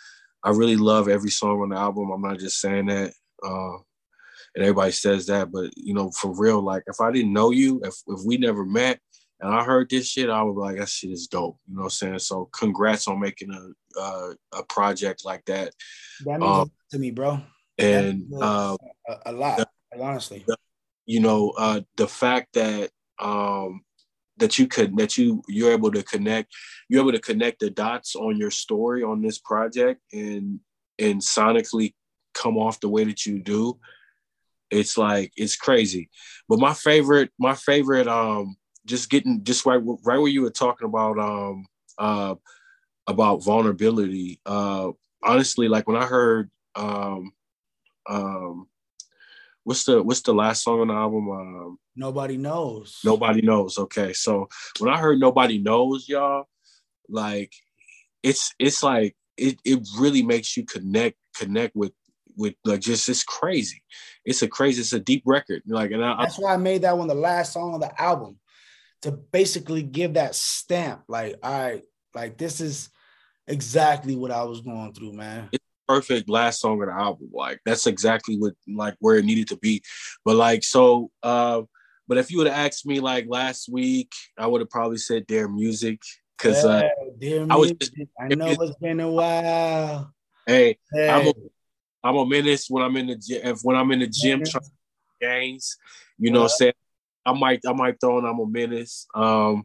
[0.43, 2.11] I really love every song on the album.
[2.11, 3.13] I'm not just saying that,
[3.45, 3.75] uh,
[4.55, 7.81] and everybody says that, but you know, for real, like if I didn't know you,
[7.83, 9.01] if if we never met,
[9.41, 11.59] and I heard this shit, I was like, that shit is dope.
[11.69, 12.19] You know what I'm saying?
[12.21, 15.73] So congrats on making a uh, a project like that.
[16.25, 17.41] That means um, to me, bro.
[17.79, 18.77] And uh,
[19.09, 20.45] a, a, lot, the, honestly.
[20.47, 20.57] The,
[21.07, 23.83] you know, uh, the fact that um,
[24.39, 26.53] that you could that you you're able to connect,
[26.89, 30.61] you're able to connect the dots on your story on this project and
[30.99, 31.95] and sonically
[32.35, 33.79] come off the way that you do.
[34.71, 36.11] It's like it's crazy.
[36.49, 40.89] But my favorite, my favorite, um, just getting just right right where you were talking
[40.89, 41.67] about um
[41.99, 42.35] uh
[43.09, 44.41] about vulnerability.
[44.47, 44.93] Uh
[45.23, 47.33] honestly, like when I heard um
[48.09, 48.69] um
[49.65, 51.31] what's the what's the last song on the album?
[51.31, 53.01] Um Nobody knows.
[53.05, 53.77] Nobody knows.
[53.77, 54.13] Okay.
[54.13, 56.45] So when I heard Nobody Knows, y'all,
[57.09, 57.53] like
[58.23, 61.93] it's it's like it it really makes you connect connect with
[62.37, 63.83] with like just it's crazy.
[64.25, 65.63] It's a crazy, it's a deep record.
[65.67, 68.39] Like and I, that's why I made that one the last song on the album
[69.03, 71.03] to basically give that stamp.
[71.09, 71.83] Like, all right,
[72.15, 72.91] like this is
[73.49, 75.49] exactly what I was going through, man.
[75.53, 77.31] It's perfect last song of the album.
[77.33, 79.83] Like that's exactly what like where it needed to be.
[80.25, 81.63] But like so uh
[82.07, 85.27] but if you would have asked me like last week, I would have probably said
[85.27, 86.01] Dear Music.
[86.39, 90.13] Cause uh, hey, uh Dear I was just, I know it's been a while.
[90.47, 91.09] Hey, hey.
[91.09, 91.33] I'm a
[92.05, 94.63] I'm a menace when I'm in the gym if when I'm in the gym trying
[95.21, 95.77] games,
[96.19, 96.73] you know, what I'm saying
[97.27, 99.07] I might I might throw in I'm a menace.
[99.15, 99.65] Um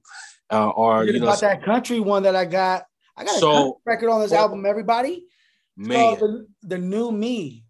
[0.52, 2.86] uh, or you, you know about that country one that I got.
[3.16, 5.26] I got so, a record on this well, album, everybody.
[5.78, 7.66] man, the, the new me.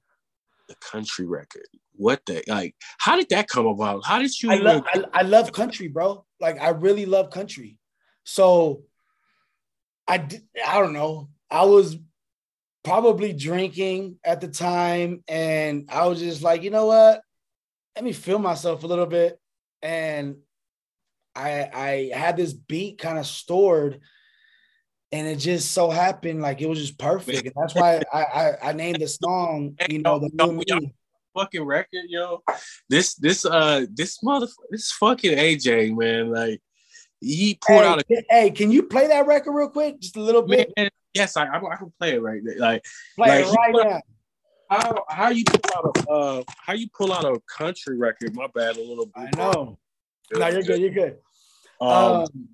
[0.70, 1.68] The country record.
[1.96, 2.76] What the like?
[2.98, 4.06] How did that come about?
[4.06, 4.52] How did you?
[4.52, 6.26] I love I, I love country, bro.
[6.40, 7.78] Like I really love country.
[8.24, 8.84] So
[10.08, 10.28] I
[10.66, 11.30] I don't know.
[11.52, 11.98] I was
[12.84, 17.22] probably drinking at the time, and I was just like, you know what?
[17.96, 19.40] Let me feel myself a little bit,
[19.82, 20.38] and
[21.36, 24.00] I I had this beat kind of stored,
[25.14, 28.70] and it just so happened like it was just perfect, and that's why I I,
[28.70, 30.94] I named the song, you know, the new me.
[31.36, 32.44] Fucking record, yo.
[32.90, 36.62] This this uh this mother this fucking AJ man, like
[37.22, 38.24] he pulled hey, out a.
[38.30, 40.72] Hey, can you play that record real quick, just a little bit?
[40.78, 42.58] Man, yes, I, I, I can play it right there.
[42.58, 42.84] Like
[43.16, 44.02] play like, it right now.
[44.70, 48.36] How how you pull out a uh how you pull out a country record?
[48.36, 49.14] My bad, a little bit.
[49.16, 49.78] I know.
[50.34, 50.82] No, you're good.
[50.82, 51.18] You're good.
[51.82, 52.50] Um, um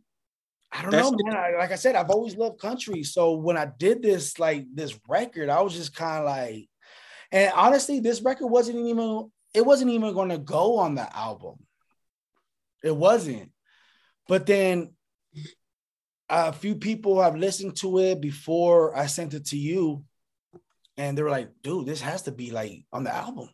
[0.71, 1.35] I don't know, man.
[1.35, 3.03] I, like I said, I've always loved country.
[3.03, 6.69] So when I did this, like this record, I was just kind of like,
[7.31, 11.55] and honestly, this record wasn't even it wasn't even going to go on the album.
[12.83, 13.51] It wasn't.
[14.27, 14.93] But then
[16.29, 20.03] a few people have listened to it before I sent it to you,
[20.97, 23.49] and they were like, "Dude, this has to be like on the album."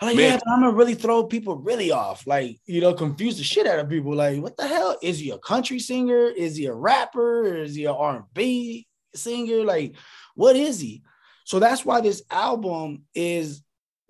[0.00, 0.32] I'm like, Man.
[0.32, 3.78] yeah, I'm gonna really throw people really off, like you know, confuse the shit out
[3.78, 4.14] of people.
[4.14, 6.26] Like, what the hell is he a country singer?
[6.28, 7.56] Is he a rapper?
[7.56, 9.64] Is he an R&B singer?
[9.64, 9.96] Like,
[10.34, 11.02] what is he?
[11.44, 13.62] So that's why this album is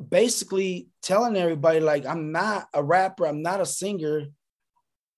[0.06, 4.26] basically telling everybody, like, I'm not a rapper, I'm not a singer,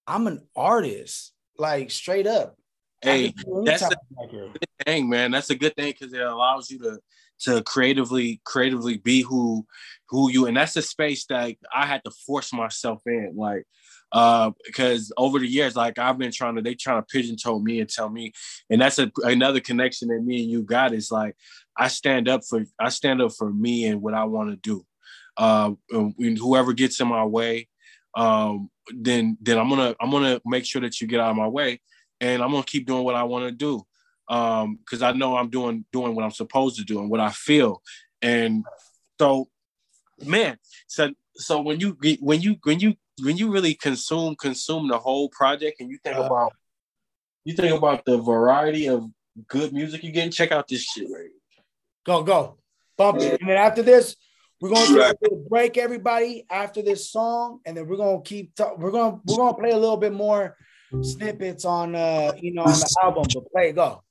[0.06, 2.56] I'm an artist, like straight up.
[3.00, 3.32] Hey,
[3.64, 3.96] that's a
[4.30, 5.30] good thing, man.
[5.30, 6.98] That's a good thing because it allows you to
[7.40, 9.66] to creatively creatively be who
[10.08, 13.64] who you and that's a space that I had to force myself in like
[14.12, 17.80] uh because over the years like I've been trying to they trying to pigeonhole me
[17.80, 18.32] and tell me
[18.70, 21.36] and that's a, another connection that me and you got is like
[21.76, 24.84] I stand up for I stand up for me and what I want to do.
[25.36, 27.68] Uh whoever gets in my way
[28.16, 31.46] um then then I'm gonna I'm gonna make sure that you get out of my
[31.46, 31.80] way
[32.20, 33.84] and I'm gonna keep doing what I want to do
[34.28, 37.30] um because I know I'm doing doing what I'm supposed to do and what I
[37.30, 37.82] feel.
[38.22, 38.64] And
[39.20, 39.48] so
[40.24, 44.98] man so so when you when you when you when you really consume consume the
[44.98, 46.52] whole project and you think uh, about
[47.44, 49.08] you think about the variety of
[49.46, 51.30] good music you getting check out this shit right
[52.04, 52.58] go go.
[52.96, 53.40] Bump it.
[53.40, 54.16] And then after this
[54.60, 57.60] we're gonna take a little break everybody after this song.
[57.64, 60.56] And then we're gonna keep talk- we're gonna we're gonna play a little bit more
[61.02, 64.02] snippets on uh you know on the album but play go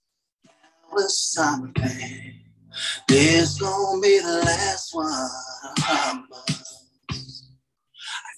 [3.08, 5.30] this gonna be the last one.
[5.78, 6.23] I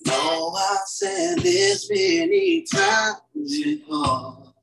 [0.06, 4.54] know I said this many times before,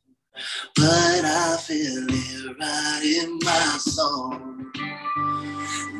[0.74, 4.34] but I feel it right in my soul.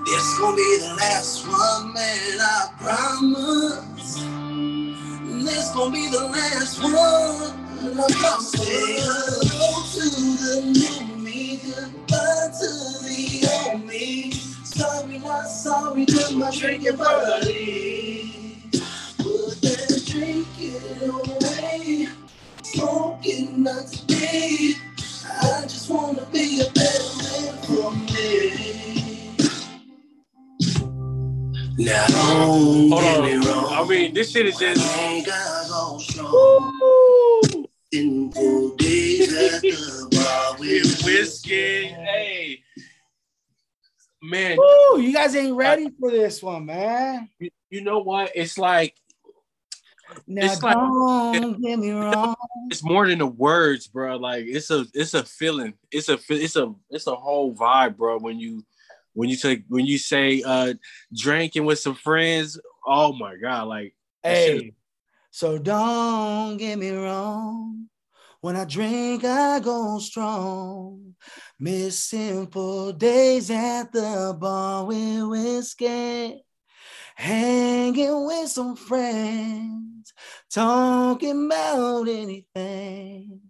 [0.04, 4.14] This gonna be the last one, man, I promise.
[5.44, 7.66] This gonna be the last one.
[7.78, 8.40] I'm gonna
[16.46, 18.62] my drinking buddy.
[19.18, 22.08] Put that drinking away,
[22.62, 24.74] smoking not today.
[25.42, 29.36] I just wanna be a better man for me.
[31.78, 33.24] Now don't Hold get on.
[33.24, 33.66] me wrong.
[33.72, 34.80] I mean, this shit is just.
[37.92, 41.86] Sinful days at the bar with whiskey.
[41.88, 42.62] Hey,
[44.28, 44.58] man.
[44.58, 47.28] Woo, you guys ain't ready for this one, man.
[47.38, 48.32] You, you know what?
[48.34, 48.94] It's like
[50.26, 52.34] now it's don't like, get me wrong.
[52.70, 54.16] It's more than the words, bro.
[54.16, 55.74] Like it's a it's a feeling.
[55.90, 58.18] It's a it's a it's a whole vibe, bro.
[58.18, 58.64] When you
[59.14, 60.74] when you take when you say uh
[61.14, 64.72] drinking with some friends, oh my god, like hey,
[65.30, 67.88] so don't get me wrong.
[68.40, 71.14] When I drink, I go strong.
[71.58, 76.44] Miss simple days at the bar with whiskey.
[77.14, 80.12] Hanging with some friends,
[80.52, 83.40] talking about anything.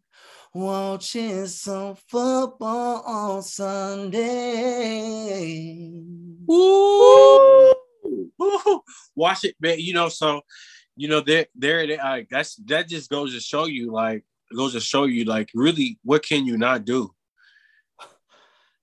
[0.54, 4.30] Watching some football on Sunday.
[6.46, 7.72] Woo!
[8.38, 8.82] Woo!
[9.16, 9.80] Watch it, man.
[9.80, 10.42] You know, so
[10.94, 14.24] you know, there, there, there uh, that's that just goes to show you, like,
[14.56, 17.12] goes to show you, like, really, what can you not do?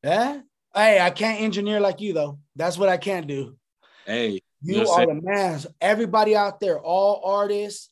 [0.04, 0.42] Yeah.
[0.76, 2.40] Hey, I can't engineer like you though.
[2.56, 3.56] That's what I can't do.
[4.06, 5.60] Hey, you, are the man.
[5.80, 7.90] Everybody out there, all artists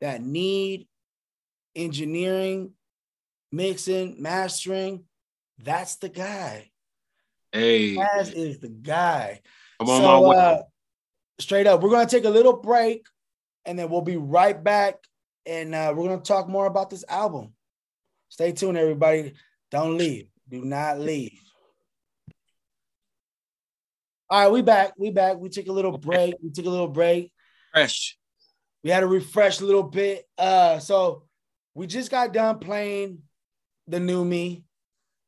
[0.00, 0.88] that need
[1.76, 2.72] engineering,
[3.50, 5.04] mixing, mastering,
[5.58, 6.70] that's the guy.
[7.52, 9.40] Hey, is the guy.
[9.78, 10.36] I'm on so, my way.
[10.36, 10.62] Uh,
[11.38, 13.06] straight up, we're gonna take a little break
[13.64, 14.96] and then we'll be right back
[15.46, 17.52] and uh, we're going to talk more about this album.
[18.28, 19.34] Stay tuned, everybody.
[19.70, 20.28] Don't leave.
[20.48, 21.40] Do not leave.
[24.32, 24.94] All right, we back.
[24.96, 25.36] We back.
[25.36, 26.36] We took a little break.
[26.42, 27.30] We took a little break.
[27.70, 28.16] Fresh.
[28.82, 30.26] We had to refresh a little bit.
[30.38, 31.24] Uh, so
[31.74, 33.18] we just got done playing
[33.88, 34.64] the new me.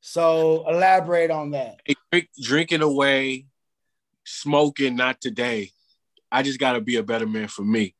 [0.00, 1.80] So elaborate on that.
[2.10, 3.44] Drink, drinking away,
[4.24, 5.72] smoking, not today.
[6.32, 7.94] I just got to be a better man for me.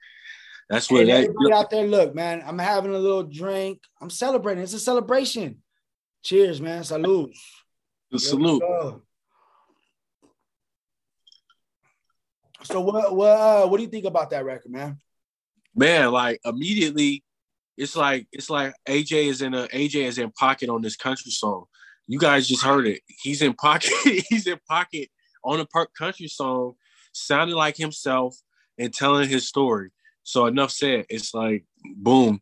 [0.70, 1.04] That's what.
[1.04, 2.42] Hey, everybody out there, look, man.
[2.46, 3.82] I'm having a little drink.
[4.00, 4.62] I'm celebrating.
[4.62, 5.62] It's a celebration.
[6.22, 6.82] Cheers, man.
[6.82, 7.36] Salute.
[8.16, 8.62] Salute.
[12.64, 14.98] So what what uh, what do you think about that record, man?
[15.74, 17.24] Man, like immediately,
[17.76, 21.30] it's like it's like AJ is in a AJ is in pocket on this country
[21.30, 21.64] song.
[22.06, 23.00] You guys just heard it.
[23.06, 23.90] He's in pocket.
[24.28, 25.08] He's in pocket
[25.44, 26.74] on a part country song,
[27.12, 28.36] sounding like himself
[28.78, 29.90] and telling his story.
[30.22, 31.06] So enough said.
[31.08, 31.64] It's like
[31.96, 32.40] boom,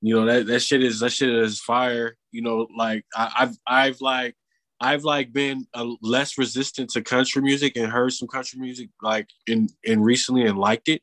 [0.00, 2.16] you know that that shit is that shit is fire.
[2.30, 4.36] You know, like I, I've I've like
[4.80, 9.28] I've like been a, less resistant to country music and heard some country music like
[9.46, 11.02] in in recently and liked it.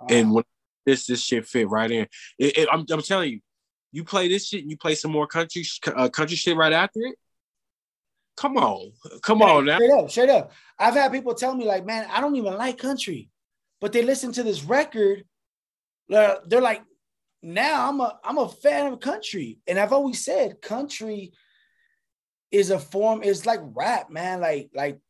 [0.00, 0.14] Uh-huh.
[0.14, 0.44] And when
[0.86, 2.06] this this shit fit right in,
[2.38, 3.40] it, it, I'm I'm telling you,
[3.92, 7.00] you play this shit and you play some more country uh, country shit right after
[7.00, 7.16] it.
[8.36, 9.76] Come on, come on now.
[9.76, 10.52] Straight up, straight up.
[10.78, 13.30] I've had people tell me like, man, I don't even like country,
[13.80, 15.24] but they listen to this record.
[16.12, 16.82] Uh, they're like,
[17.42, 21.32] now I'm a I'm a fan of country, and I've always said country
[22.52, 23.22] is a form.
[23.24, 24.40] It's like rap, man.
[24.40, 25.00] Like like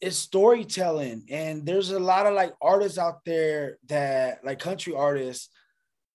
[0.00, 5.48] it's storytelling, and there's a lot of like artists out there that like country artists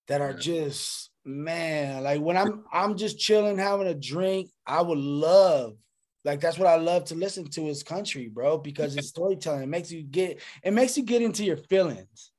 [0.08, 2.04] that are just man.
[2.04, 5.74] Like when I'm I'm just chilling, having a drink, I would love
[6.28, 9.64] like that's what I love to listen to is country, bro, because it's storytelling.
[9.64, 12.32] It makes you get it makes you get into your feelings.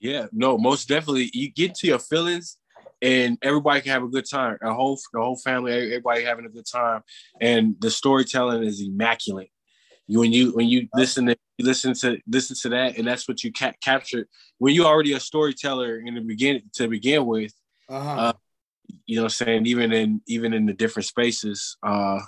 [0.00, 1.30] Yeah, no, most definitely.
[1.34, 2.56] You get to your feelings
[3.02, 4.58] and everybody can have a good time.
[4.62, 7.02] A whole the whole family, everybody having a good time,
[7.40, 9.50] and the storytelling is immaculate.
[10.06, 13.28] You when you when you listen to you listen to listen to that, and that's
[13.28, 14.26] what you ca- capture
[14.58, 17.52] when you're already a storyteller in the beginning to begin with.
[17.88, 18.10] Uh-huh.
[18.10, 18.32] Uh,
[19.04, 21.76] you know, what I'm saying even in even in the different spaces.
[21.82, 22.20] Uh,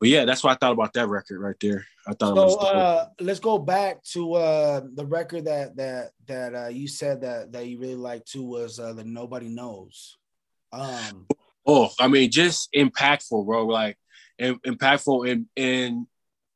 [0.00, 1.86] but yeah, that's what I thought about that record right there.
[2.06, 2.34] I thought.
[2.34, 7.20] So uh, let's go back to uh, the record that that that uh, you said
[7.20, 10.16] that that you really liked too was uh, the Nobody Knows.
[10.72, 11.26] Um,
[11.66, 13.66] oh, I mean, just impactful, bro.
[13.66, 13.98] Like
[14.40, 16.06] impactful and and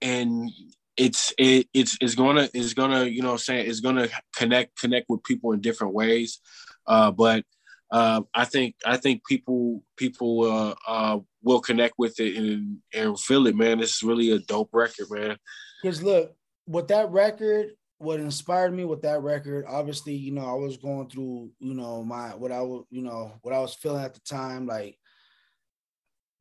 [0.00, 0.50] and
[0.96, 5.22] it's it, it's it's gonna it's gonna you know saying it's gonna connect connect with
[5.24, 6.40] people in different ways
[6.87, 7.44] uh but
[7.90, 13.18] uh i think i think people people uh uh will connect with it and and
[13.20, 13.80] feel it, man.
[13.80, 15.37] It's really a dope record, man.
[15.83, 16.35] Because look,
[16.66, 21.09] with that record, what inspired me with that record, obviously, you know, I was going
[21.09, 24.20] through, you know, my what I was, you know, what I was feeling at the
[24.20, 24.66] time.
[24.66, 24.98] Like,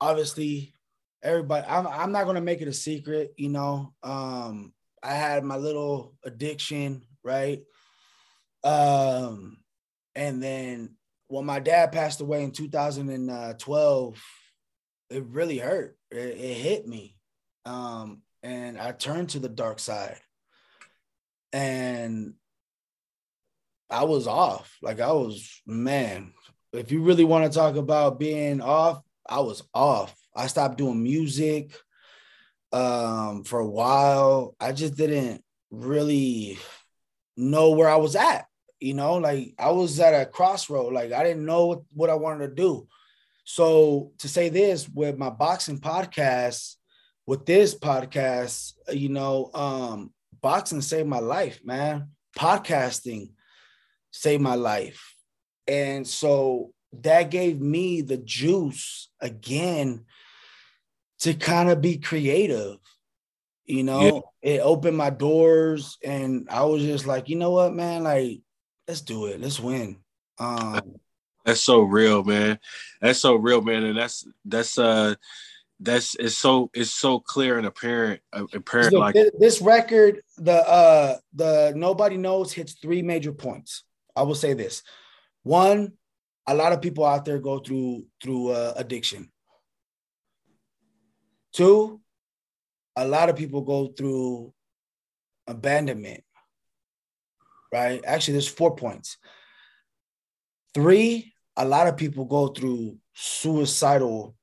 [0.01, 0.73] obviously,
[1.21, 3.93] everybody, I'm I'm not gonna make it a secret, you know.
[4.01, 7.61] Um, I had my little addiction, right?
[8.63, 9.57] Um,
[10.15, 10.95] and then
[11.27, 14.23] when my dad passed away in 2012
[15.13, 15.97] it really hurt.
[16.11, 17.17] It, it hit me.
[17.65, 20.19] Um, and I turned to the dark side.
[21.51, 22.33] And
[23.89, 24.77] I was off.
[24.81, 26.33] Like I was, man,
[26.73, 30.15] if you really want to talk about being off, I was off.
[30.35, 31.77] I stopped doing music
[32.71, 34.55] um, for a while.
[34.59, 36.57] I just didn't really
[37.37, 38.47] know where I was at.
[38.79, 40.91] You know, like I was at a crossroad.
[40.91, 42.87] Like I didn't know what, what I wanted to do.
[43.43, 46.75] So to say this with my boxing podcast,
[47.25, 52.09] with this podcast, you know, um, boxing saved my life, man.
[52.37, 53.31] Podcasting
[54.11, 55.15] saved my life.
[55.67, 60.05] And so that gave me the juice again
[61.19, 62.77] to kind of be creative.
[63.65, 64.55] You know, yeah.
[64.55, 68.41] it opened my doors and I was just like, you know what, man, like,
[68.87, 69.39] let's do it.
[69.39, 69.97] Let's win.
[70.37, 70.95] Um,
[71.45, 72.59] that's so real, man.
[73.01, 73.83] That's so real, man.
[73.83, 75.15] And that's that's uh
[75.79, 81.17] that's it's so it's so clear and apparent uh, apparent like this record the uh
[81.33, 83.83] the nobody knows hits three major points.
[84.15, 84.83] I will say this.
[85.43, 85.93] One
[86.47, 89.29] a lot of people out there go through through uh, addiction.
[91.51, 91.99] Two
[92.95, 94.53] a lot of people go through
[95.47, 96.23] abandonment
[97.73, 98.01] right?
[98.05, 99.17] Actually there's four points.
[100.73, 104.35] Three a lot of people go through suicidal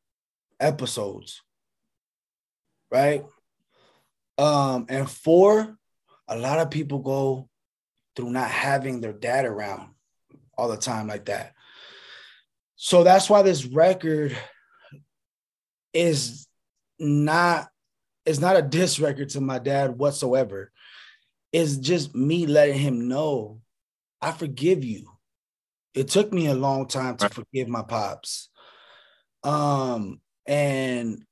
[0.59, 1.43] episodes,
[2.91, 3.25] right?
[4.39, 5.77] Um, and four,
[6.29, 7.49] a lot of people go
[8.15, 9.91] through not having their dad around
[10.57, 11.55] all the time like that.
[12.77, 14.37] So that's why this record
[15.93, 16.47] is
[16.99, 17.69] not
[18.27, 20.71] it's not a diss record to my dad whatsoever.
[21.53, 23.61] It's just me letting him know
[24.23, 25.11] I forgive you.
[25.95, 28.49] It took me a long time to forgive my pops.
[29.43, 31.25] Um, and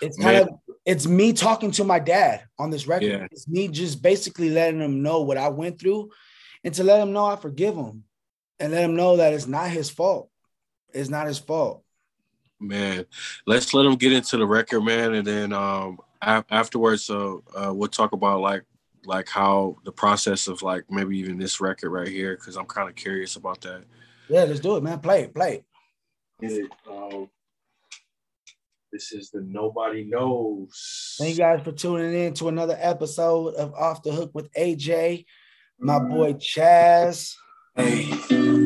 [0.00, 0.42] it's kind Man.
[0.42, 0.48] of
[0.84, 3.06] it's me talking to my dad on this record.
[3.06, 3.26] Yeah.
[3.30, 6.10] It's me just basically letting him know what I went through
[6.64, 8.04] and to let him know I forgive him
[8.58, 10.30] and let him know that it's not his fault.
[10.94, 11.84] It's not his fault.
[12.60, 13.04] Man,
[13.46, 17.88] let's let him get into the record, man, and then um afterwards, so uh, we'll
[17.88, 18.64] talk about like
[19.04, 22.88] like how the process of like maybe even this record right here, because I'm kind
[22.88, 23.84] of curious about that.
[24.28, 25.00] Yeah, let's do it, man.
[25.00, 25.64] Play it, play it.
[26.40, 26.70] Get it.
[26.90, 27.28] Um,
[28.92, 31.16] this is the Nobody Knows.
[31.18, 35.26] Thank you guys for tuning in to another episode of Off the Hook with AJ,
[35.78, 37.34] my boy Chaz.
[37.76, 38.10] Hey,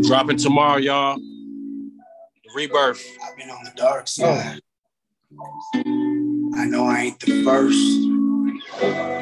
[0.03, 1.19] dropping tomorrow, y'all.
[2.55, 3.05] Rebirth.
[3.25, 4.61] I've been on the dark side.
[5.75, 9.22] I know I ain't the first.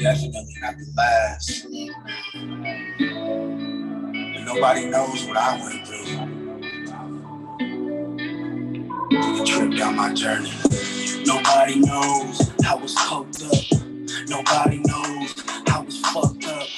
[0.00, 1.66] Definitely not the last.
[4.18, 6.38] But nobody knows what I went through.
[9.42, 10.52] A trip down my journey.
[11.24, 13.80] Nobody knows I was coked up.
[14.28, 15.34] Nobody knows
[15.68, 16.68] I was fucked up.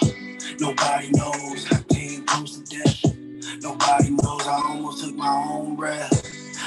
[0.61, 3.17] Nobody knows I came close to death.
[3.63, 6.13] Nobody knows I almost took my own breath.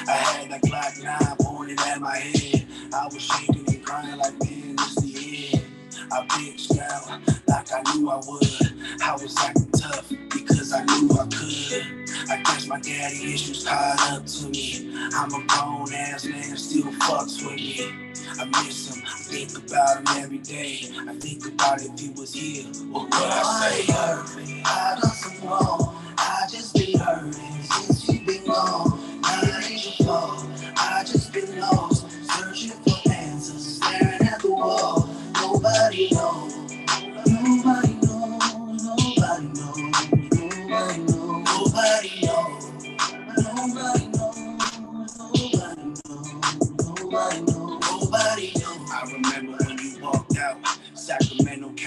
[0.08, 2.39] I had that Glock nine pointed at my head.
[6.60, 9.01] I bitched out like I knew I would.
[9.01, 12.10] I was acting tough because I knew I could.
[12.30, 14.91] I guess my daddy issues caught up to me.
[15.14, 18.14] I'm a grown ass man, still fucks with me.
[18.39, 20.80] I miss him, I think about him every day.
[21.07, 23.93] I think about if he was here, what would I say?
[23.93, 24.24] I,
[24.66, 28.99] I done some wrong, I just been hurting since you been gone.
[29.22, 30.45] Now it ain't your fault,
[30.78, 35.10] I just been lost, searching for answers, staring at the wall.
[35.36, 36.49] Nobody knows,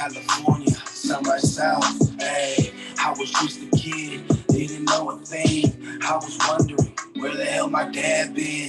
[0.03, 2.21] California, sunrise south.
[2.21, 5.73] Hey, I was just a kid, didn't know a thing.
[6.03, 8.67] I was wondering where the hell my dad been.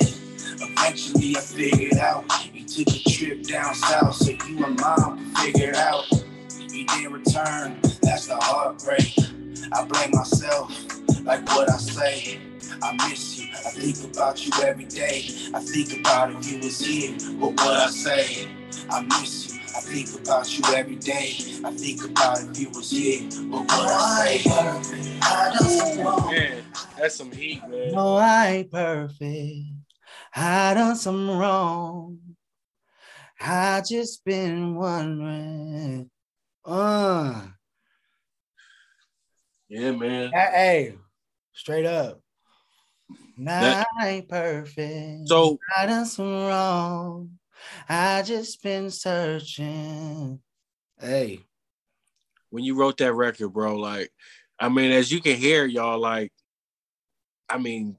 [0.61, 5.73] Eventually, I figured out he took a trip down south, so you and mom figured
[5.73, 6.05] out.
[6.71, 9.15] He didn't return, that's the heartbreak.
[9.73, 10.69] I blame myself,
[11.25, 12.39] like what I say.
[12.83, 13.49] I miss you.
[13.53, 15.25] I think about you every day.
[15.55, 18.47] I think about if you was here, but what would I say?
[18.91, 19.52] I miss you.
[19.75, 21.35] I think about you every day.
[21.63, 25.19] I think about if you was here, But what would I say?
[25.21, 26.63] I don't Man,
[26.95, 27.91] that's some heat, man.
[27.91, 29.65] No, I ain't perfect.
[30.35, 32.19] I done some wrong.
[33.39, 36.11] I just been wondering.
[36.63, 37.47] Uh.
[39.69, 40.31] Yeah, man.
[40.33, 40.95] Hey,
[41.53, 42.21] straight up.
[43.35, 45.27] Not that, perfect.
[45.27, 47.39] So I done some wrong.
[47.89, 50.39] I just been searching.
[50.99, 51.39] Hey.
[52.49, 54.11] When you wrote that record, bro, like,
[54.59, 56.31] I mean, as you can hear, y'all, like,
[57.49, 57.97] I mean,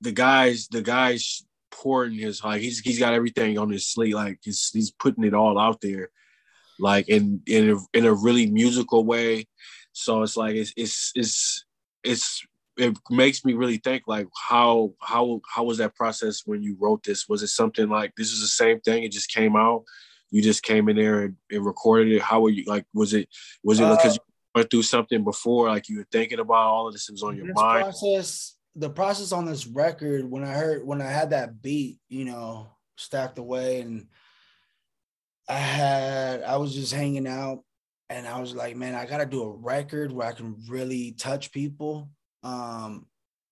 [0.00, 4.38] the guys, the guys pouring his like he's he's got everything on his sleeve, like
[4.42, 6.10] he's he's putting it all out there,
[6.78, 9.46] like in in a, in a really musical way.
[9.92, 11.64] So it's like it's it's it's
[12.04, 12.46] it's
[12.82, 17.02] it makes me really think like how how how was that process when you wrote
[17.04, 17.28] this?
[17.28, 19.04] Was it something like this is the same thing?
[19.04, 19.84] It just came out.
[20.30, 22.22] You just came in there and, and recorded it.
[22.22, 22.84] How were you like?
[22.94, 23.28] Was it
[23.62, 25.68] was it because uh, you went through something before?
[25.68, 27.08] Like you were thinking about all of this?
[27.10, 27.84] Was on your mind.
[27.84, 32.24] Process the process on this record when I heard when I had that beat, you
[32.24, 34.06] know, stacked away and
[35.48, 37.62] I had I was just hanging out
[38.08, 41.12] and I was like, man, I got to do a record where I can really
[41.12, 42.08] touch people
[42.42, 43.06] um,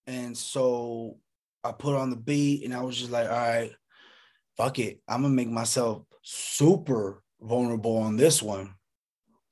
[0.07, 1.19] and so
[1.63, 3.73] I put on the beat and I was just like, all right,
[4.57, 5.01] fuck it.
[5.09, 8.75] I'm gonna make myself super vulnerable on this one.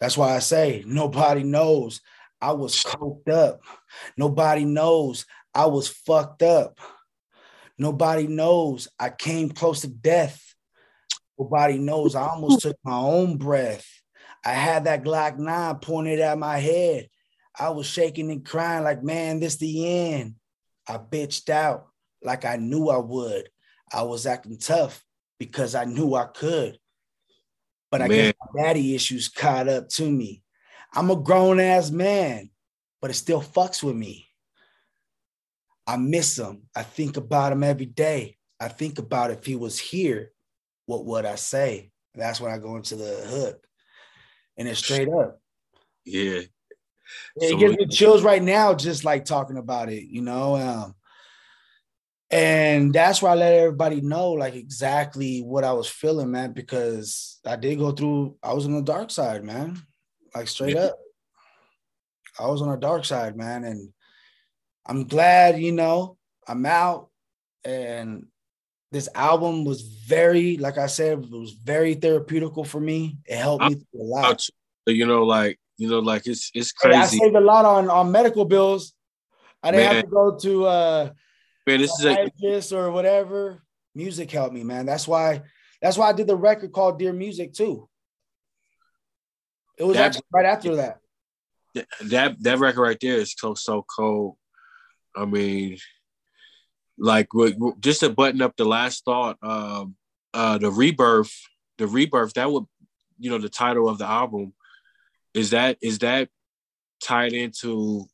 [0.00, 2.00] That's why I say nobody knows
[2.40, 3.60] I was coked up.
[4.16, 6.78] Nobody knows I was fucked up.
[7.78, 10.42] Nobody knows I came close to death.
[11.38, 13.86] Nobody knows I almost took my own breath.
[14.44, 17.08] I had that Glock 9 pointed at my head.
[17.58, 20.34] I was shaking and crying like, man, this the end.
[20.88, 21.88] I bitched out
[22.22, 23.48] like I knew I would.
[23.92, 25.04] I was acting tough
[25.38, 26.78] because I knew I could.
[27.90, 28.16] But I man.
[28.16, 30.42] guess my daddy issues caught up to me.
[30.94, 32.50] I'm a grown ass man,
[33.00, 34.28] but it still fucks with me.
[35.86, 36.62] I miss him.
[36.76, 38.36] I think about him every day.
[38.60, 40.32] I think about if he was here,
[40.86, 41.92] what would I say?
[42.14, 43.66] That's when I go into the hook.
[44.56, 45.40] and it's straight up.
[46.04, 46.40] Yeah.
[47.36, 50.56] It so gives me chills right now just like talking about it, you know.
[50.56, 50.94] Um,
[52.30, 57.40] and that's why I let everybody know like exactly what I was feeling, man, because
[57.46, 59.80] I did go through, I was on the dark side, man.
[60.34, 60.86] Like straight yeah.
[60.86, 60.98] up.
[62.38, 63.64] I was on the dark side, man.
[63.64, 63.92] And
[64.86, 67.08] I'm glad, you know, I'm out.
[67.64, 68.26] And
[68.92, 73.18] this album was very, like I said, it was very therapeutical for me.
[73.26, 74.46] It helped me a lot.
[74.86, 76.98] You know, like, you know, like it's it's crazy.
[76.98, 78.92] I saved a lot on, on medical bills.
[79.62, 79.94] I didn't man.
[79.94, 81.10] have to go to uh
[81.66, 83.62] Man, this is a or whatever.
[83.94, 84.86] Music helped me, man.
[84.86, 85.42] That's why.
[85.82, 87.88] That's why I did the record called Dear Music too.
[89.76, 90.98] It was that, actually right after that.
[92.06, 94.36] That that record right there is so so cold.
[95.14, 95.76] I mean,
[96.98, 97.28] like
[97.80, 99.94] just to button up the last thought, um,
[100.32, 101.32] uh, the rebirth,
[101.76, 102.32] the rebirth.
[102.34, 102.64] That would,
[103.18, 104.54] you know, the title of the album.
[105.38, 106.28] Is that is that
[107.00, 108.06] tied into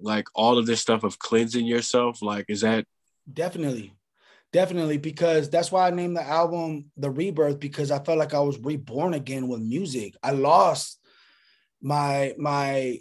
[0.00, 2.22] like all of this stuff of cleansing yourself?
[2.22, 2.86] Like is that
[3.30, 3.92] definitely.
[4.52, 8.38] Definitely because that's why i named the album the rebirth because i felt like i
[8.38, 10.14] was reborn again with music.
[10.22, 11.00] I lost
[11.82, 12.98] my my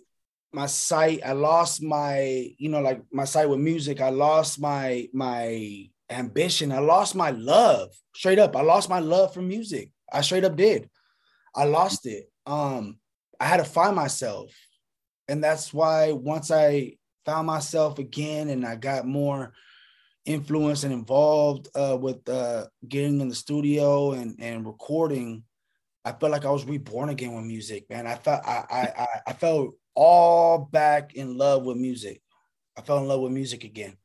[0.52, 1.22] my sight.
[1.26, 4.02] I lost my you know like my sight with music.
[4.02, 6.72] I lost my my ambition.
[6.72, 8.56] I lost my love straight up.
[8.56, 9.92] I lost my love for music.
[10.12, 10.90] I straight up did.
[11.56, 12.32] I lost it.
[12.46, 12.98] Um
[13.40, 14.52] i had to find myself
[15.28, 19.54] and that's why once I found myself again and I got more
[20.26, 25.44] influence and involved uh, with uh, getting in the studio and and recording,
[26.04, 28.08] I felt like I was reborn again with music, man.
[28.08, 32.22] I felt I I I felt all back in love with music.
[32.78, 33.96] I fell in love with music again.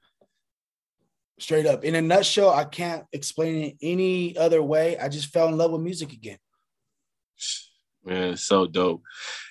[1.40, 1.84] Straight up.
[1.84, 4.98] In a nutshell, I can't explain it any other way.
[4.98, 6.38] I just fell in love with music again.
[8.04, 9.02] Man, so dope.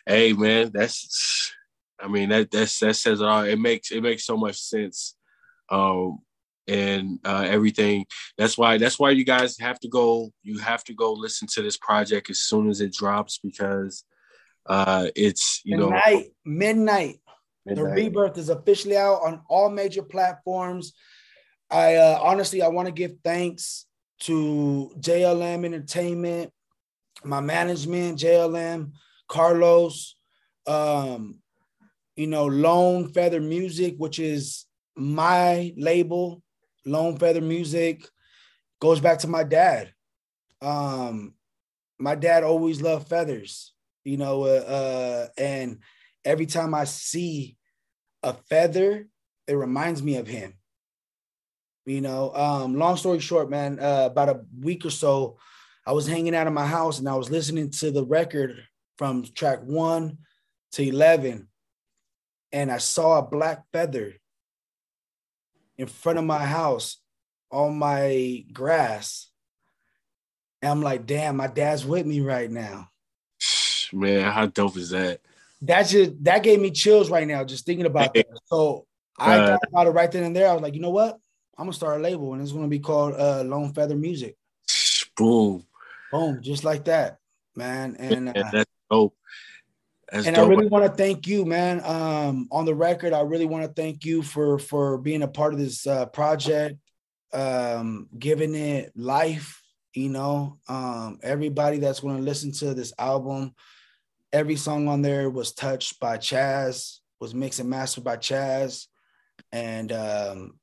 [0.05, 1.53] Hey man, that's
[1.99, 3.43] I mean that that's that says it all.
[3.43, 5.15] It makes it makes so much sense.
[5.69, 6.19] Um
[6.67, 8.05] and uh, everything.
[8.37, 10.31] That's why that's why you guys have to go.
[10.43, 14.03] You have to go listen to this project as soon as it drops because
[14.65, 17.19] uh, it's you midnight, know midnight.
[17.65, 17.75] midnight.
[17.75, 20.93] The rebirth is officially out on all major platforms.
[21.69, 23.85] I uh, honestly I want to give thanks
[24.21, 26.51] to JLM Entertainment,
[27.27, 28.91] my management, JLM,
[29.27, 30.15] Carlos,
[30.65, 31.39] um,
[32.15, 34.65] you know, Lone Feather Music, which is
[34.95, 36.41] my label,
[36.85, 38.07] Lone Feather Music,
[38.79, 39.93] goes back to my dad.
[40.61, 41.33] Um,
[41.99, 43.73] my dad always loved feathers,
[44.03, 45.79] you know, uh, uh, and
[46.25, 47.57] every time I see
[48.23, 49.07] a feather,
[49.47, 50.53] it reminds me of him.
[51.85, 55.37] You know, um, long story short, man, uh, about a week or so,
[55.87, 58.61] I was hanging out of my house and I was listening to the record
[58.97, 60.17] from track one
[60.73, 61.47] to 11
[62.51, 64.15] and I saw a black feather
[65.77, 66.97] in front of my house
[67.49, 69.29] on my grass.
[70.61, 72.89] And I'm like, damn, my dad's with me right now.
[73.93, 75.21] Man, how dope is that?
[75.61, 78.27] That just that gave me chills right now, just thinking about that.
[78.47, 78.85] So
[79.17, 80.49] I uh, thought about it right then and there.
[80.49, 81.17] I was like, you know what?
[81.57, 84.35] I'm gonna start a label and it's gonna be called uh Lone Feather Music.
[85.15, 85.63] Boom.
[86.11, 87.17] Boom, just like that,
[87.55, 87.95] man.
[87.99, 89.15] And uh, that's dope.
[90.11, 90.45] That's and dope.
[90.45, 91.81] I really want to thank you, man.
[91.83, 95.53] Um, on the record, I really want to thank you for for being a part
[95.53, 96.77] of this uh, project,
[97.33, 99.61] um, giving it life.
[99.93, 103.53] You know, um, everybody that's going to listen to this album,
[104.31, 108.85] every song on there was touched by Chaz, was mixed and mastered by Chaz,
[109.51, 110.59] and um,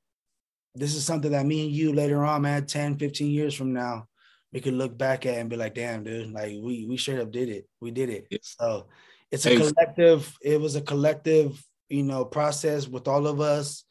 [0.75, 4.07] this is something that me and you later on, man, 10, 15 years from now,
[4.55, 7.31] we could look back at and be like, damn, dude, like we we straight up
[7.31, 7.67] did it.
[7.79, 8.25] We did it.
[8.31, 8.39] Yeah.
[8.41, 8.87] So
[9.31, 13.83] it's a collective it was a collective you know process with all of us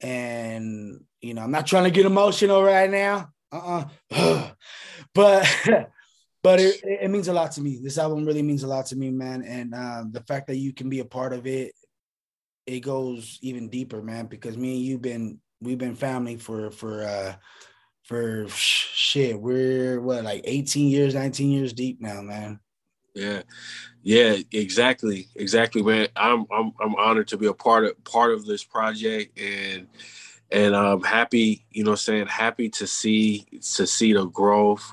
[0.00, 3.84] and you know i'm not trying to get emotional right now uh-uh
[5.14, 5.46] but
[6.42, 8.96] but it, it means a lot to me this album really means a lot to
[8.96, 11.72] me man and um, the fact that you can be a part of it
[12.66, 17.02] it goes even deeper man because me and you've been we've been family for for
[17.02, 17.34] uh
[18.08, 22.58] for shit we're what like 18 years 19 years deep now man.
[23.14, 23.42] Yeah,
[24.02, 26.08] yeah, exactly, exactly, man.
[26.14, 29.88] I'm I'm I'm honored to be a part of part of this project, and
[30.52, 34.92] and I'm happy, you know, saying happy to see to see the growth,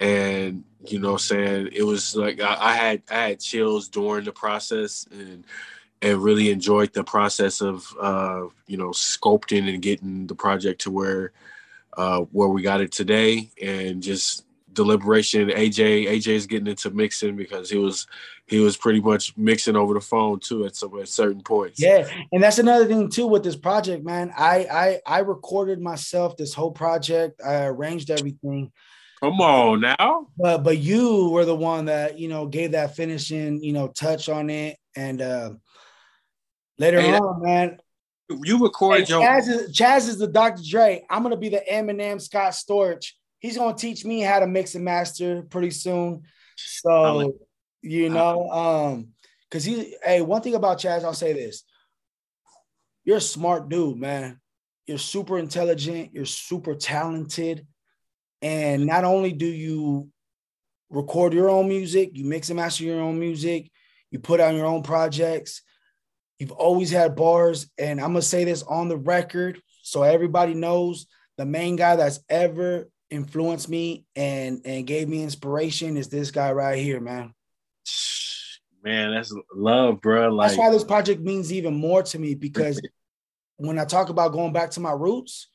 [0.00, 4.32] and you know, saying it was like I, I had I had chills during the
[4.32, 5.44] process, and
[6.02, 10.90] and really enjoyed the process of uh, you know sculpting and getting the project to
[10.90, 11.32] where
[11.96, 15.48] uh, where we got it today, and just deliberation.
[15.48, 18.06] AJ AJ is getting into mixing because he was
[18.46, 21.80] he was pretty much mixing over the phone too at some at certain points.
[21.80, 24.32] Yeah, and that's another thing too with this project, man.
[24.36, 27.40] I I I recorded myself this whole project.
[27.44, 28.72] I arranged everything.
[29.20, 30.28] Come on now.
[30.38, 34.28] But but you were the one that you know gave that finishing you know touch
[34.28, 35.50] on it, and uh,
[36.78, 37.78] later hey, on, man.
[38.30, 40.62] You record your Chaz is, Chaz is the Dr.
[40.68, 41.04] Dre.
[41.10, 44.84] I'm gonna be the Eminem Scott Storch he's gonna teach me how to mix and
[44.84, 46.22] master pretty soon.
[46.56, 47.34] So like
[47.82, 49.08] you know, um,
[49.48, 51.64] because he hey, one thing about Chaz, I'll say this.
[53.04, 54.38] You're a smart dude, man.
[54.86, 57.66] You're super intelligent, you're super talented.
[58.42, 60.08] And not only do you
[60.90, 63.70] record your own music, you mix and master your own music,
[64.10, 65.62] you put out your own projects.
[66.40, 71.06] You've always had bars, and I'm gonna say this on the record so everybody knows
[71.36, 76.50] the main guy that's ever influenced me and and gave me inspiration is this guy
[76.52, 77.34] right here, man.
[78.82, 80.30] Man, that's love, bro.
[80.30, 82.80] Like, that's why this project means even more to me because
[83.58, 85.48] when I talk about going back to my roots,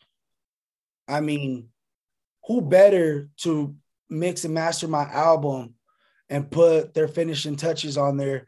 [1.08, 1.70] I mean,
[2.46, 3.76] who better to
[4.12, 5.74] mix and master my album
[6.30, 8.46] and put their finishing touches on there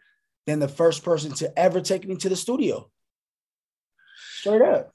[0.47, 2.89] than the first person to ever take me to the studio?
[4.39, 4.93] Straight up.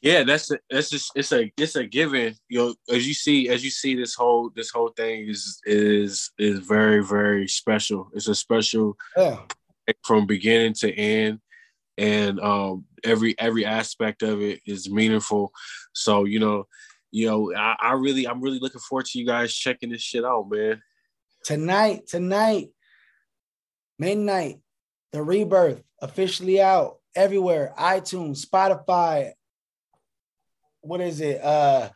[0.00, 2.34] Yeah, that's a, that's just it's a it's a given.
[2.48, 6.30] You know, as you see as you see this whole this whole thing is is
[6.38, 8.10] is very very special.
[8.14, 9.38] It's a special yeah.
[10.04, 11.40] from beginning to end,
[11.96, 15.52] and um, every every aspect of it is meaningful.
[15.94, 16.68] So you know,
[17.10, 20.24] you know, I, I really I'm really looking forward to you guys checking this shit
[20.24, 20.80] out, man.
[21.42, 22.68] Tonight, tonight,
[23.98, 24.60] midnight,
[25.12, 29.32] the rebirth officially out everywhere iTunes, Spotify,
[30.80, 31.42] what is it?
[31.42, 31.90] Uh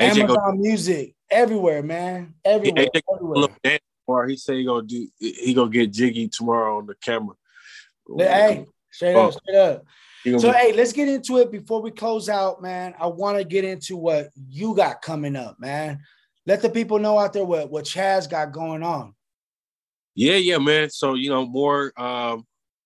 [0.00, 2.34] AJ Amazon go, Music, everywhere, man.
[2.44, 2.86] Everywhere.
[2.94, 3.00] AJ
[3.64, 4.28] everywhere.
[4.28, 7.34] He say he gonna do he gonna get jiggy tomorrow on the camera.
[8.16, 9.28] Hey, straight oh.
[9.28, 9.84] up, straight up.
[10.38, 12.94] So hey, let's get into it before we close out, man.
[12.98, 16.00] I want to get into what you got coming up, man.
[16.44, 19.14] Let the people know out there what what Chaz got going on.
[20.18, 20.90] Yeah, yeah, man.
[20.90, 22.38] So you know, more uh,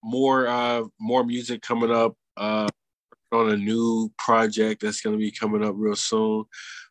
[0.03, 2.15] more uh more music coming up.
[2.37, 2.69] Uh
[3.33, 6.45] on a new project that's going to be coming up real soon.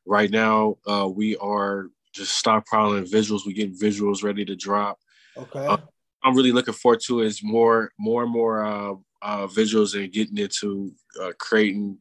[0.05, 3.45] Right now, uh, we are just stockpiling visuals.
[3.45, 4.97] We get visuals ready to drop.
[5.37, 5.65] Okay.
[5.65, 5.77] Uh,
[6.23, 10.37] I'm really looking forward to is more, more and more uh, uh, visuals and getting
[10.37, 11.97] into uh, creating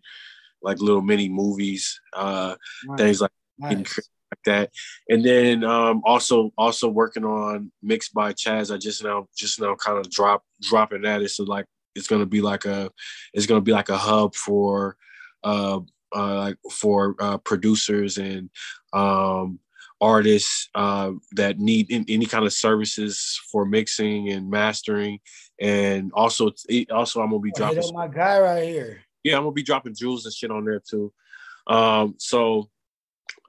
[0.62, 2.98] like little mini movies, uh, nice.
[2.98, 3.98] things like, nice.
[4.30, 4.70] Like that.
[5.08, 8.72] And then um, also also working on mixed by Chaz.
[8.72, 11.22] I just now just now kind of drop dropping that.
[11.22, 12.90] It's like it's gonna be like a
[13.32, 14.96] it's gonna be like a hub for
[15.44, 15.80] uh,
[16.14, 18.50] uh like for uh, producers and
[18.92, 19.58] um
[20.02, 25.18] artists uh, that need in, any kind of services for mixing and mastering
[25.60, 26.50] and also
[26.90, 30.24] also i'm gonna be dropping my guy right here yeah i'm gonna be dropping jewels
[30.24, 31.12] and shit on there too
[31.66, 32.70] um so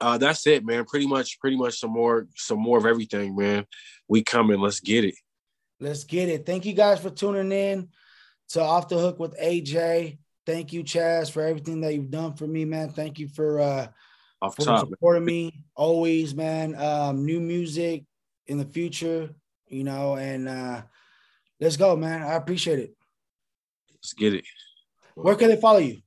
[0.00, 3.66] uh that's it man pretty much pretty much some more some more of everything man
[4.08, 5.14] we coming let's get it
[5.80, 7.88] let's get it thank you guys for tuning in
[8.52, 10.18] to Off the Hook with AJ.
[10.44, 12.90] Thank you, Chaz, for everything that you've done for me, man.
[12.90, 13.88] Thank you for uh
[14.40, 15.34] Off for top, supporting man.
[15.34, 16.74] me always, man.
[16.74, 18.04] Um, new music
[18.46, 19.30] in the future,
[19.68, 20.82] you know, and uh
[21.60, 22.22] let's go, man.
[22.22, 22.94] I appreciate it.
[23.94, 24.44] Let's get it.
[25.14, 26.02] Where can they follow you?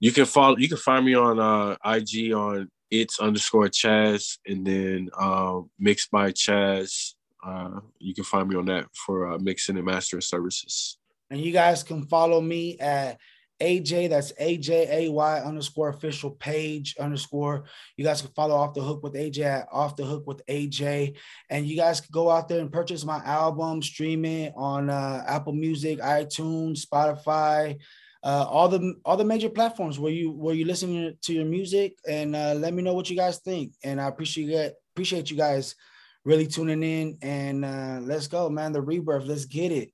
[0.00, 4.66] You can follow you can find me on uh IG on it's underscore Chaz and
[4.66, 7.14] then uh, mixed by Chaz.
[7.44, 10.98] Uh, you can find me on that for uh, mixing and mastering services.
[11.30, 13.18] And you guys can follow me at
[13.60, 17.64] AJ, that's AJAY underscore official page underscore.
[17.96, 21.16] You guys can follow Off the Hook with AJ at Off the Hook with AJ.
[21.48, 25.24] And you guys can go out there and purchase my album, stream it on uh,
[25.26, 27.78] Apple Music, iTunes, Spotify,
[28.26, 31.96] uh, all the all the major platforms where you where you listen to your music
[32.08, 33.72] and uh, let me know what you guys think.
[33.84, 35.76] And I appreciate appreciate you guys
[36.24, 38.72] really tuning in and uh, let's go, man.
[38.72, 39.92] The rebirth, let's get it.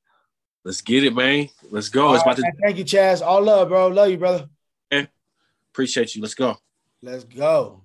[0.64, 1.48] Let's get it, man.
[1.70, 2.06] Let's go.
[2.06, 3.20] All it's about right, to- Thank you, Chaz.
[3.20, 3.88] All love, bro.
[3.88, 4.48] Love you, brother.
[4.90, 5.06] Yeah.
[5.72, 6.22] Appreciate you.
[6.22, 6.56] Let's go.
[7.02, 7.80] Let's go.